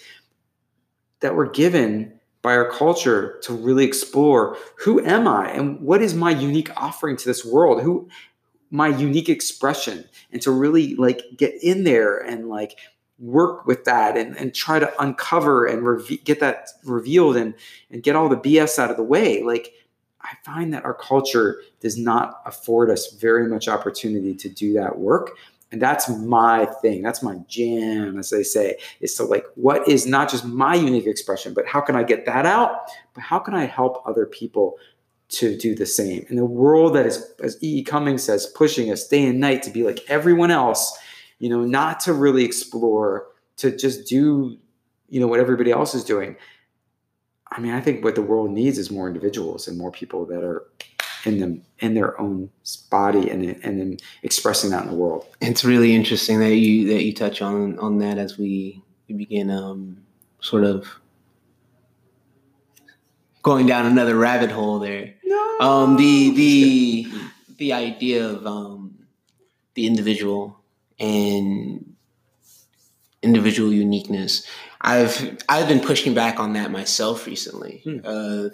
[1.20, 2.12] that we're given
[2.42, 7.16] by our culture to really explore who am I and what is my unique offering
[7.16, 7.82] to this world?
[7.82, 8.08] Who
[8.70, 12.78] my unique expression and to really like get in there and like
[13.18, 17.54] work with that and, and try to uncover and reve- get that revealed and,
[17.90, 19.42] and get all the BS out of the way.
[19.42, 19.72] Like,
[20.20, 24.98] I find that our culture does not afford us very much opportunity to do that
[24.98, 25.30] work.
[25.72, 27.02] And that's my thing.
[27.02, 31.06] That's my jam, as they say, is to like, what is not just my unique
[31.06, 32.90] expression, but how can I get that out?
[33.14, 34.78] But how can I help other people
[35.28, 36.24] to do the same?
[36.28, 37.82] In the world that is, as E.
[37.82, 40.96] Cummings says, pushing us day and night to be like everyone else,
[41.39, 43.26] you know, not to really explore,
[43.59, 44.57] to just do,
[45.09, 46.37] you know, what everybody else is doing.
[47.53, 50.43] I mean, I think what the world needs is more individuals and more people that
[50.43, 50.66] are
[51.24, 52.51] in them in their own
[52.91, 55.26] body and and then expressing that in the world.
[55.41, 59.51] It's really interesting that you that you touch on on that as we we begin
[59.51, 59.99] um,
[60.41, 60.87] sort of
[63.43, 65.14] going down another rabbit hole there.
[65.24, 65.59] No.
[65.61, 67.07] Um, the the
[67.59, 69.07] the idea of um,
[69.74, 70.61] the individual
[70.99, 71.94] and
[73.22, 74.47] individual uniqueness.
[74.80, 77.80] I've I've been pushing back on that myself recently.
[77.84, 77.99] Hmm.
[78.05, 78.49] Uh,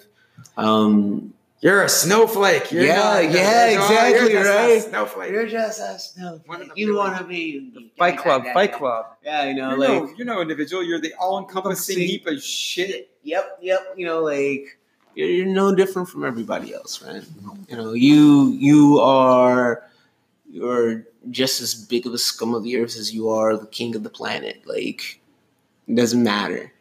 [0.57, 2.72] um, you're a snowflake.
[2.72, 4.82] You're yeah, not, yeah, exactly right.
[4.82, 5.30] snowflake.
[5.30, 6.70] You're just a snowflake.
[6.74, 8.45] You want to be Fight Club.
[8.53, 9.07] Fight Club.
[9.24, 10.82] Yeah, you know, you're like no, you're no individual.
[10.82, 13.11] You're the all-encompassing heap of shit.
[13.22, 13.95] Yep, yep.
[13.97, 14.76] You know, like
[15.14, 17.22] you're, you're no different from everybody else, right?
[17.68, 19.84] You know, you you are
[20.51, 23.94] you're just as big of a scum of the earth as you are the king
[23.94, 24.62] of the planet.
[24.66, 25.20] Like,
[25.86, 26.72] it doesn't matter.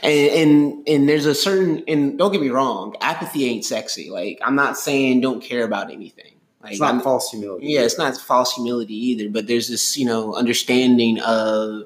[0.00, 4.10] And, and and there's a certain and don't get me wrong, apathy ain't sexy.
[4.10, 6.34] Like, I'm not saying don't care about anything.
[6.62, 7.68] Like, it's not I'm, false humility.
[7.68, 9.30] Yeah, it's not false humility either.
[9.30, 11.84] But there's this, you know, understanding of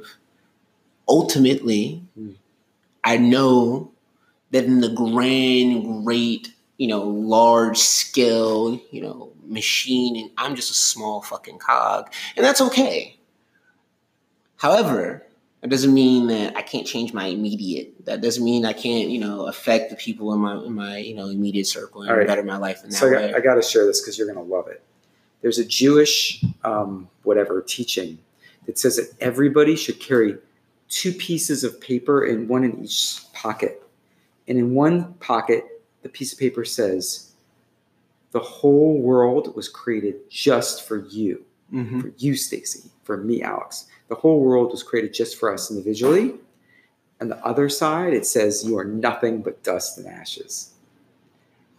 [1.08, 2.34] ultimately, mm.
[3.04, 3.92] I know
[4.50, 10.70] that in the grand, great, you know, large scale, you know, machine and I'm just
[10.70, 12.12] a small fucking cog.
[12.36, 13.18] And that's okay.
[14.56, 15.26] However,
[15.60, 18.06] that doesn't mean that I can't change my immediate.
[18.06, 21.14] That doesn't mean I can't, you know, affect the people in my in my you
[21.14, 22.26] know immediate circle and right.
[22.26, 23.34] better my life in that so I got.
[23.34, 24.82] I got to share this because you're going to love it.
[25.42, 28.18] There's a Jewish um, whatever teaching
[28.66, 30.36] that says that everybody should carry
[30.88, 33.82] two pieces of paper and one in each pocket.
[34.48, 35.64] And in one pocket,
[36.02, 37.29] the piece of paper says,
[38.32, 42.00] the whole world was created just for you, mm-hmm.
[42.00, 43.86] for you, Stacy, for me, Alex.
[44.08, 46.34] The whole world was created just for us individually.
[47.20, 50.72] And the other side, it says, you are nothing but dust and ashes.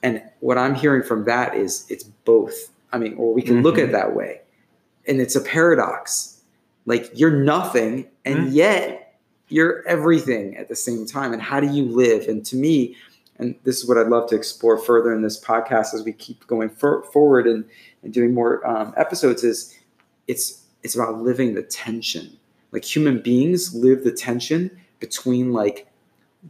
[0.03, 2.69] And what I'm hearing from that is it's both.
[2.91, 3.63] I mean, or we can mm-hmm.
[3.63, 4.41] look at it that way.
[5.07, 6.41] And it's a paradox.
[6.85, 8.53] Like you're nothing and mm-hmm.
[8.53, 11.33] yet you're everything at the same time.
[11.33, 12.27] And how do you live?
[12.27, 12.95] And to me,
[13.41, 16.45] and this is what I'd love to explore further in this podcast as we keep
[16.45, 17.65] going for, forward and,
[18.03, 19.77] and doing more um, episodes is
[20.27, 22.37] it's it's about living the tension.
[22.71, 25.87] Like human beings live the tension between like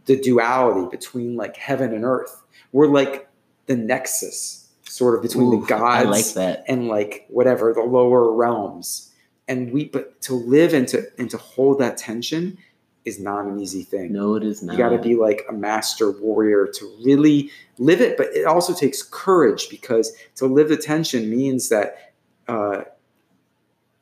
[0.06, 2.44] the duality between like heaven and earth.
[2.74, 3.30] We're like
[3.66, 9.12] the nexus sort of between Ooh, the gods like and like whatever the lower realms.
[9.48, 12.58] And we but to live and to and to hold that tension
[13.04, 14.14] is not an easy thing.
[14.14, 14.74] No, it is not.
[14.74, 18.74] You got to be like a master warrior to really live it, but it also
[18.74, 22.14] takes courage because to live the tension means that
[22.48, 22.82] uh,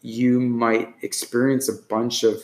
[0.02, 2.44] you might experience a bunch of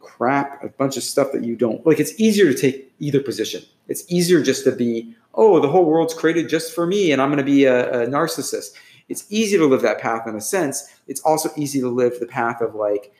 [0.00, 2.00] crap, a bunch of stuff that you don't like.
[2.00, 3.62] It's easier to take either position.
[3.88, 7.28] It's easier just to be, oh, the whole world's created just for me, and I'm
[7.28, 8.74] going to be a, a narcissist.
[9.08, 10.88] It's easy to live that path in a sense.
[11.06, 13.12] It's also easy to live the path of like,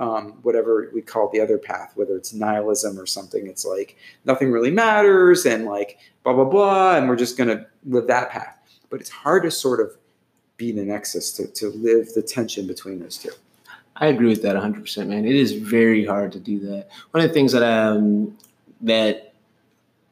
[0.00, 3.46] um, whatever we call the other path, whether it's nihilism or something.
[3.46, 6.96] It's like nothing really matters and like blah, blah, blah.
[6.96, 8.58] And we're just going to live that path.
[8.88, 9.94] But it's hard to sort of
[10.56, 13.30] be the nexus to, to live the tension between those two.
[13.96, 15.26] I agree with that 100%, man.
[15.26, 16.88] It is very hard to do that.
[17.10, 18.38] One of the things that, um,
[18.80, 19.34] that,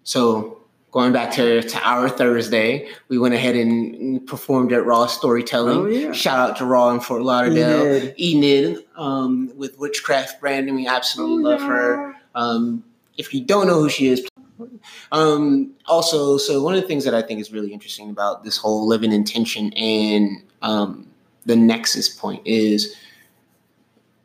[0.05, 0.58] so
[0.91, 5.79] going back to, to our Thursday, we went ahead and performed at Raw Storytelling.
[5.79, 6.13] Oh, yeah.
[6.13, 8.13] Shout out to Raw in Fort Lauderdale.
[8.19, 10.75] Enid, um, with Witchcraft Branding.
[10.75, 11.67] We absolutely oh, love yeah.
[11.67, 12.15] her.
[12.35, 12.85] Um,
[13.17, 14.27] if you don't know who she is,
[15.13, 18.57] um, also, so one of the things that I think is really interesting about this
[18.57, 21.09] whole living intention and um,
[21.47, 22.97] the nexus point is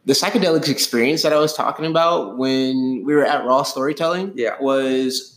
[0.05, 4.33] the psychedelics experience that I was talking about when we were at Raw Storytelling.
[4.35, 4.55] Yeah.
[4.59, 5.32] was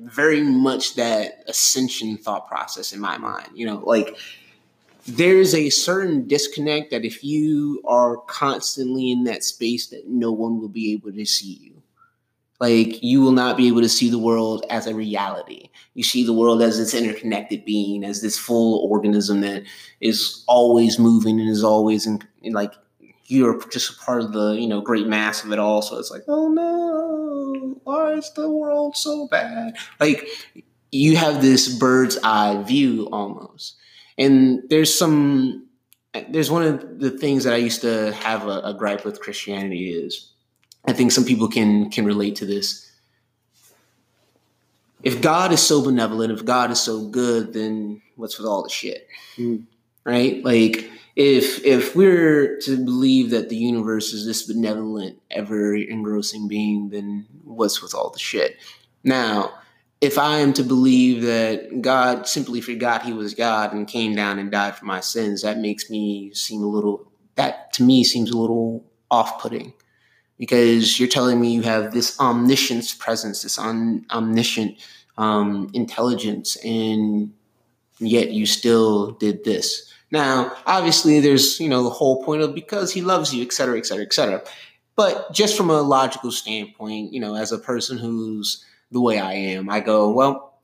[0.00, 3.48] very much that ascension thought process in my mind.
[3.54, 4.16] You know, like
[5.06, 10.60] there's a certain disconnect that if you are constantly in that space that no one
[10.60, 11.82] will be able to see you.
[12.60, 15.70] Like you will not be able to see the world as a reality.
[15.94, 19.62] You see the world as this interconnected being, as this full organism that
[20.00, 22.72] is always moving and is always in, like
[23.26, 25.82] you're just a part of the you know great mass of it all.
[25.82, 27.37] So it's like, oh no,
[27.84, 29.76] why is the world so bad?
[30.00, 30.26] Like
[30.90, 33.76] you have this bird's eye view almost,
[34.16, 35.64] and there's some.
[36.30, 39.92] There's one of the things that I used to have a, a gripe with Christianity
[39.92, 40.32] is,
[40.86, 42.90] I think some people can can relate to this.
[45.02, 48.68] If God is so benevolent, if God is so good, then what's with all the
[48.68, 49.06] shit?
[49.36, 49.64] Mm.
[50.04, 50.42] Right?
[50.44, 56.90] Like if if we're to believe that the universe is this benevolent, ever engrossing being,
[56.90, 58.56] then what's with all the shit?
[59.02, 59.52] Now,
[60.00, 64.38] if I am to believe that God simply forgot he was God and came down
[64.38, 68.30] and died for my sins, that makes me seem a little that to me seems
[68.30, 69.72] a little off-putting
[70.38, 74.78] because you're telling me you have this omniscience presence, this om- omniscient
[75.16, 77.32] um, intelligence, and
[77.98, 79.87] yet you still did this.
[80.10, 83.78] Now, obviously, there's you know the whole point of because he loves you, et cetera,
[83.78, 84.42] et cetera, et cetera.
[84.96, 89.32] But just from a logical standpoint, you know, as a person who's the way I
[89.32, 90.60] am, I go, well,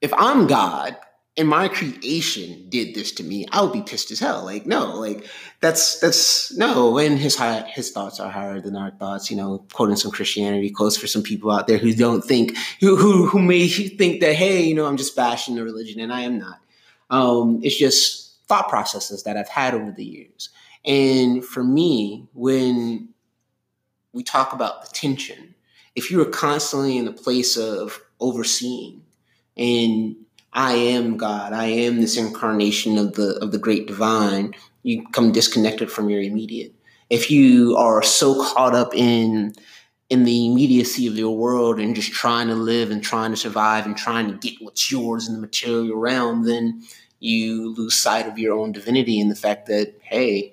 [0.00, 0.96] if I'm God
[1.36, 4.44] and my creation did this to me, I would be pissed as hell.
[4.44, 5.26] Like, no, like
[5.60, 6.98] that's that's no.
[6.98, 9.30] And his high, his thoughts are higher than our thoughts.
[9.30, 12.96] You know, quoting some Christianity quotes for some people out there who don't think who
[12.96, 16.22] who who may think that hey, you know, I'm just bashing the religion, and I
[16.22, 16.58] am not.
[17.12, 20.48] Um, it's just thought processes that I've had over the years.
[20.84, 23.10] And for me, when
[24.12, 25.54] we talk about the tension,
[25.94, 29.02] if you are constantly in the place of overseeing
[29.56, 30.16] and
[30.54, 35.32] I am God, I am this incarnation of the of the great divine, you come
[35.32, 36.74] disconnected from your immediate.
[37.10, 39.54] If you are so caught up in
[40.12, 43.86] in the immediacy of your world and just trying to live and trying to survive
[43.86, 46.82] and trying to get what's yours in the material realm, then
[47.18, 50.52] you lose sight of your own divinity and the fact that, hey,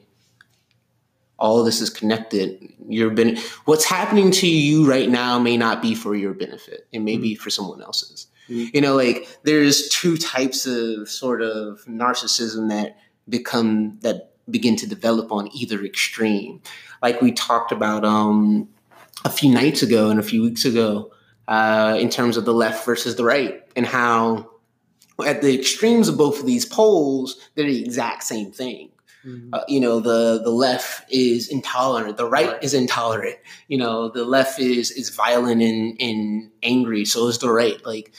[1.38, 2.72] all this is connected.
[2.88, 6.88] Your ben- what's happening to you right now may not be for your benefit.
[6.94, 7.24] It may mm-hmm.
[7.24, 8.28] be for someone else's.
[8.48, 8.70] Mm-hmm.
[8.74, 12.98] You know, like there's two types of sort of narcissism that
[13.28, 16.62] become that begin to develop on either extreme.
[17.02, 18.70] Like we talked about um,
[19.26, 21.12] a few nights ago and a few weeks ago,
[21.48, 24.50] uh, in terms of the left versus the right, and how
[25.26, 28.92] at the extremes of both of these poles, they're the exact same thing.
[29.26, 29.54] Mm-hmm.
[29.54, 33.38] Uh, you know, the the left is intolerant, the right, right, is intolerant.
[33.68, 37.84] You know, the left is is violent and, and angry, so is the right.
[37.86, 38.14] Like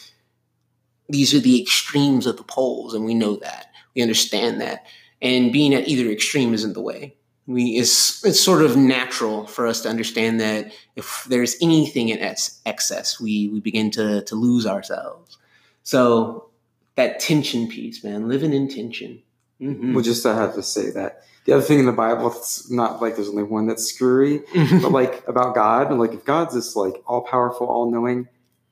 [1.08, 3.66] these are the extremes of the poles, and we know that.
[3.94, 4.84] We understand that.
[5.22, 7.16] And being at either extreme isn't the way.
[7.46, 12.18] We it's it's sort of natural for us to understand that if there's anything in
[12.66, 15.38] excess, we we begin to to lose ourselves.
[15.82, 16.50] So
[16.96, 19.22] that tension piece, man, living in tension.
[19.60, 19.94] Mm-hmm.
[19.94, 23.02] Well, just I have to say that the other thing in the Bible, it's not
[23.02, 26.76] like there's only one that's screwy, but like about God, and like if God's this
[26.76, 28.28] like all powerful, all knowing,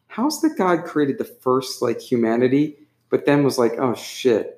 [0.07, 2.77] how's that God created the first like humanity,
[3.11, 4.58] but then was like, oh shit,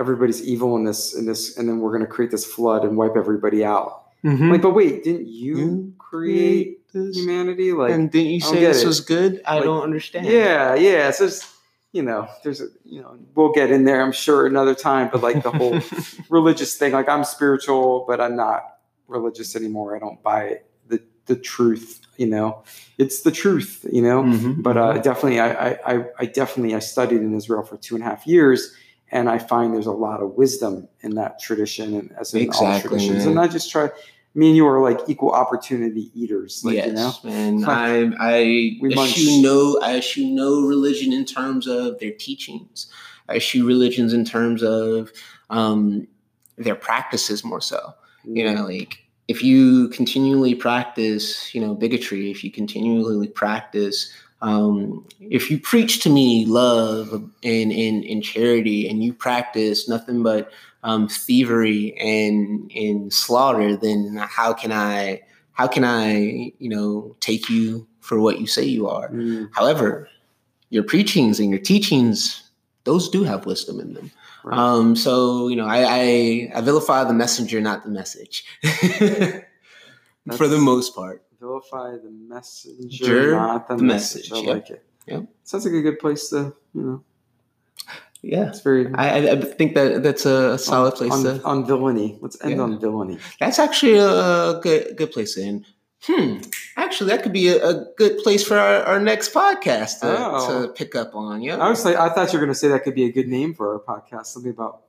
[0.00, 3.16] everybody's evil in this, in this, and then we're gonna create this flood and wipe
[3.16, 4.06] everybody out.
[4.24, 4.50] Mm-hmm.
[4.50, 7.72] Like, but wait, didn't you, you create humanity?
[7.72, 8.86] Like, and didn't you say this it.
[8.86, 9.40] was good?
[9.46, 10.26] I like, don't understand.
[10.26, 11.10] Yeah, yeah.
[11.10, 11.54] So it's
[11.92, 15.22] you know, there's a, you know, we'll get in there, I'm sure, another time, but
[15.22, 15.80] like the whole
[16.28, 18.62] religious thing, like I'm spiritual, but I'm not
[19.08, 19.96] religious anymore.
[19.96, 20.70] I don't buy it.
[20.86, 22.62] The, the truth, you know,
[22.96, 24.62] it's the truth, you know, mm-hmm.
[24.62, 25.02] but uh, mm-hmm.
[25.02, 28.72] definitely, I, I, I definitely, I studied in Israel for two and a half years
[29.10, 32.66] and I find there's a lot of wisdom in that tradition and as in exactly,
[32.66, 33.18] all traditions.
[33.18, 33.28] Man.
[33.28, 33.90] And I just try,
[34.34, 36.64] me and you are like equal opportunity eaters.
[36.64, 37.12] Like, yes, you know?
[37.24, 37.64] man.
[37.66, 42.86] I I eschew no I eschew no religion in terms of their teachings.
[43.28, 45.12] I eschew religions in terms of
[45.50, 46.06] um,
[46.56, 47.94] their practices more so.
[48.24, 48.98] You know, like
[49.28, 56.00] if you continually practice, you know, bigotry, if you continually practice um, if you preach
[56.00, 60.50] to me love and, and, and charity and you practice nothing but
[60.82, 65.22] um, thievery and and slaughter, then how can I
[65.52, 69.10] how can I you know take you for what you say you are?
[69.10, 69.50] Mm.
[69.52, 70.08] However,
[70.70, 72.50] your preachings and your teachings
[72.84, 74.10] those do have wisdom in them.
[74.42, 74.58] Right.
[74.58, 78.44] Um, so you know, I, I, I vilify the messenger, not the message,
[80.36, 81.22] for the most part.
[81.40, 84.30] Vilify the messenger, not the, the message.
[84.30, 84.32] message.
[84.32, 84.54] I yep.
[84.54, 84.84] like it.
[85.06, 87.04] Yeah, sounds like a good place to you know
[88.22, 88.92] yeah, it's very.
[88.94, 92.18] I, I think that that's a solid on, place on, to on villainy.
[92.20, 92.62] Let's end yeah.
[92.62, 93.18] on villainy.
[93.38, 95.66] That's actually a good good place to end.
[96.02, 96.38] Hmm.
[96.76, 100.66] Actually, that could be a, a good place for our, our next podcast to, oh.
[100.66, 101.42] to pick up on.
[101.42, 101.56] Yeah.
[101.56, 103.28] I was like, I thought you were going to say that could be a good
[103.28, 104.26] name for our podcast.
[104.26, 104.84] Something about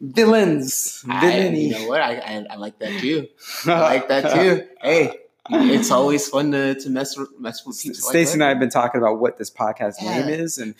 [0.00, 1.04] villains.
[1.06, 1.72] Villainy.
[1.72, 2.00] I, you know what?
[2.00, 3.28] I, I, I like that too.
[3.66, 4.66] I like that too.
[4.80, 5.18] hey,
[5.52, 7.96] it's always fun to, to mess mess with people.
[7.96, 10.20] Stacy like and I have been talking about what this podcast yeah.
[10.20, 10.74] name is, and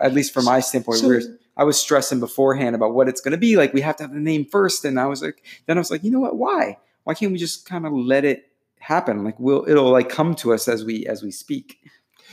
[0.00, 1.22] at least from my standpoint, so, we
[1.56, 3.56] I was stressing beforehand about what it's going to be.
[3.56, 5.90] Like we have to have the name first, and I was like, then I was
[5.90, 6.36] like, you know what?
[6.36, 6.78] Why?
[7.04, 9.24] Why can't we just kind of let it happen?
[9.24, 11.78] Like we'll it'll like come to us as we as we speak.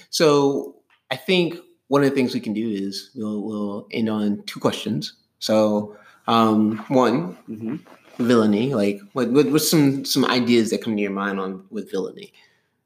[0.10, 0.76] So
[1.10, 1.58] I think
[1.88, 5.14] one of the things we can do is we'll we'll end on two questions.
[5.40, 7.76] So um, one, mm-hmm.
[8.22, 8.74] Villainy.
[8.74, 12.34] Like what, what what's some some ideas that come to your mind on with villainy?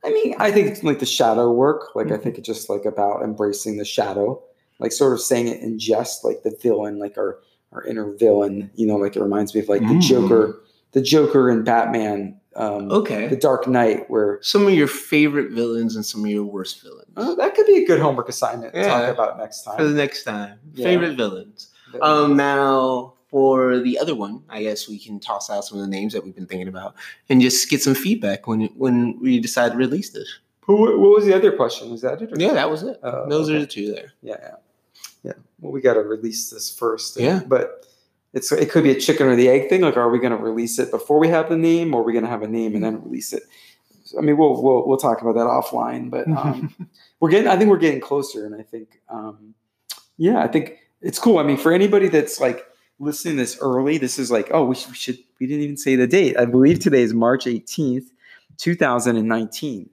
[0.04, 1.96] I mean, I think like the shadow work.
[1.96, 2.16] Like mm-hmm.
[2.16, 4.42] I think it's just like about embracing the shadow
[4.80, 7.40] like sort of saying it in jest, like the villain, like our
[7.72, 8.70] our inner villain.
[8.76, 9.90] You know, like it reminds me of like mm.
[9.90, 10.62] the Joker,
[10.92, 12.40] the Joker and Batman.
[12.58, 13.28] Um, okay.
[13.28, 17.12] The Dark Knight, where some of your favorite villains and some of your worst villains.
[17.18, 19.76] Uh, that could be a good homework assignment to talk about next time.
[19.76, 20.86] For the next time, yeah.
[20.86, 21.74] favorite villains.
[22.02, 25.90] Um, now for the other one, I guess we can toss out some of the
[25.90, 26.96] names that we've been thinking about
[27.28, 30.40] and just get some feedback when when we decide to release this.
[30.68, 31.92] What was the other question?
[31.92, 32.30] Was that it?
[32.38, 32.98] yeah, that was it.
[33.04, 33.58] Uh, Those okay.
[33.58, 34.14] are the two there.
[34.22, 34.56] Yeah, yeah
[35.24, 37.20] yeah, well, we got to release this first.
[37.20, 37.86] Yeah, but
[38.32, 39.82] it's it could be a chicken or the egg thing.
[39.82, 42.14] Like, are we going to release it before we have the name, or are we
[42.14, 43.44] going to have a name and then release it?
[44.18, 46.74] I mean, we'll we'll we'll talk about that offline, but um,
[47.20, 47.50] we're getting.
[47.50, 49.56] I think we're getting closer, and I think, um,
[50.16, 51.38] yeah, I think it's cool.
[51.38, 52.66] I mean, for anybody that's like
[53.00, 55.20] listening this early, this is like, oh, we should, we should.
[55.40, 56.38] We didn't even say the date.
[56.38, 58.12] I believe today is March eighteenth,
[58.58, 59.90] two thousand and nineteen.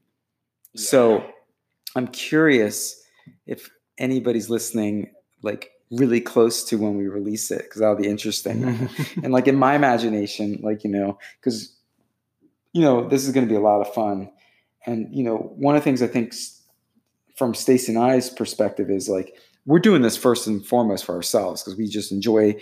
[0.73, 0.83] Yeah.
[0.83, 1.27] So,
[1.97, 3.03] I'm curious
[3.47, 5.11] if anybody's listening
[5.43, 8.89] like really close to when we release it because that'll be interesting.
[9.23, 11.77] and like in my imagination, like you know, because
[12.73, 14.31] you know this is going to be a lot of fun.
[14.87, 16.35] And you know, one of the things I think
[17.37, 21.63] from Stacy and I's perspective is like we're doing this first and foremost for ourselves
[21.63, 22.57] because we just enjoy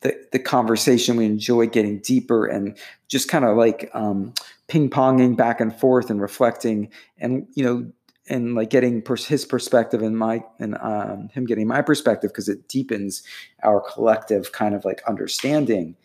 [0.00, 1.16] the, the conversation.
[1.16, 2.76] We enjoy getting deeper and
[3.08, 4.34] just kind of like um,
[4.68, 7.90] ping ponging back and forth and reflecting and you know
[8.28, 12.48] and like getting pers- his perspective and my and um, him getting my perspective because
[12.48, 13.22] it deepens
[13.62, 15.96] our collective kind of like understanding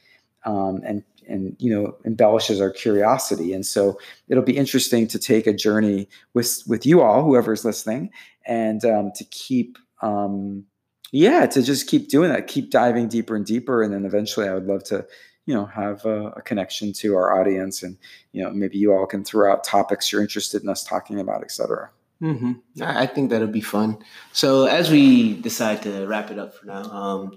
[0.45, 5.47] um, and and you know embellishes our curiosity and so it'll be interesting to take
[5.47, 8.09] a journey with with you all whoever's listening
[8.45, 10.65] and um, to keep um,
[11.11, 14.53] yeah to just keep doing that keep diving deeper and deeper and then eventually i
[14.53, 15.05] would love to
[15.45, 17.97] you know have a, a, connection to our audience and
[18.31, 21.41] you know maybe you all can throw out topics you're interested in us talking about
[21.43, 21.89] etc
[22.21, 22.83] Mm-hmm.
[22.83, 23.97] I think that'll be fun.
[24.31, 27.35] So as we decide to wrap it up for now, um,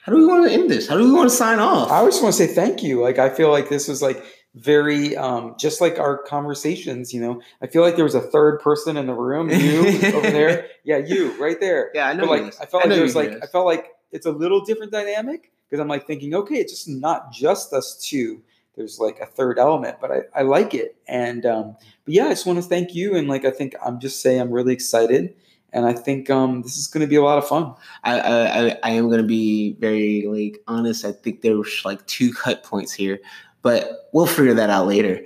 [0.00, 0.88] how do we want to end this?
[0.88, 1.90] How do we want to sign off?
[1.90, 3.02] I just want to say thank you.
[3.02, 4.22] Like I feel like this was like
[4.54, 7.42] very um just like our conversations, you know.
[7.60, 9.80] I feel like there was a third person in the room, you
[10.14, 10.68] over there.
[10.84, 11.90] Yeah, you right there.
[11.94, 12.26] yeah, I know.
[12.26, 12.54] But like.
[12.60, 13.42] I felt I like there was like is.
[13.42, 16.88] I felt like it's a little different dynamic because I'm like thinking, okay, it's just
[16.88, 18.42] not just us two.
[18.76, 20.96] There's like a third element, but I, I like it.
[21.06, 23.16] And um, but yeah, I just want to thank you.
[23.16, 25.34] And like I think I'm just saying I'm really excited.
[25.72, 27.74] And I think um, this is gonna be a lot of fun.
[28.04, 31.04] I, I I- am gonna be very like honest.
[31.04, 33.18] I think there was like two cut points here,
[33.64, 35.24] but we'll figure that out later.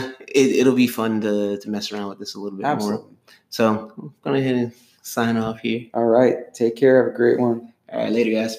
[0.00, 3.04] Uh, it, it'll be fun to, to mess around with this a little bit more.
[3.50, 3.78] So I'm
[4.24, 4.72] gonna go and
[5.02, 5.86] sign off here.
[5.94, 6.52] All right.
[6.54, 7.04] Take care.
[7.04, 7.72] Have a great one.
[7.92, 8.56] All right, later, guys.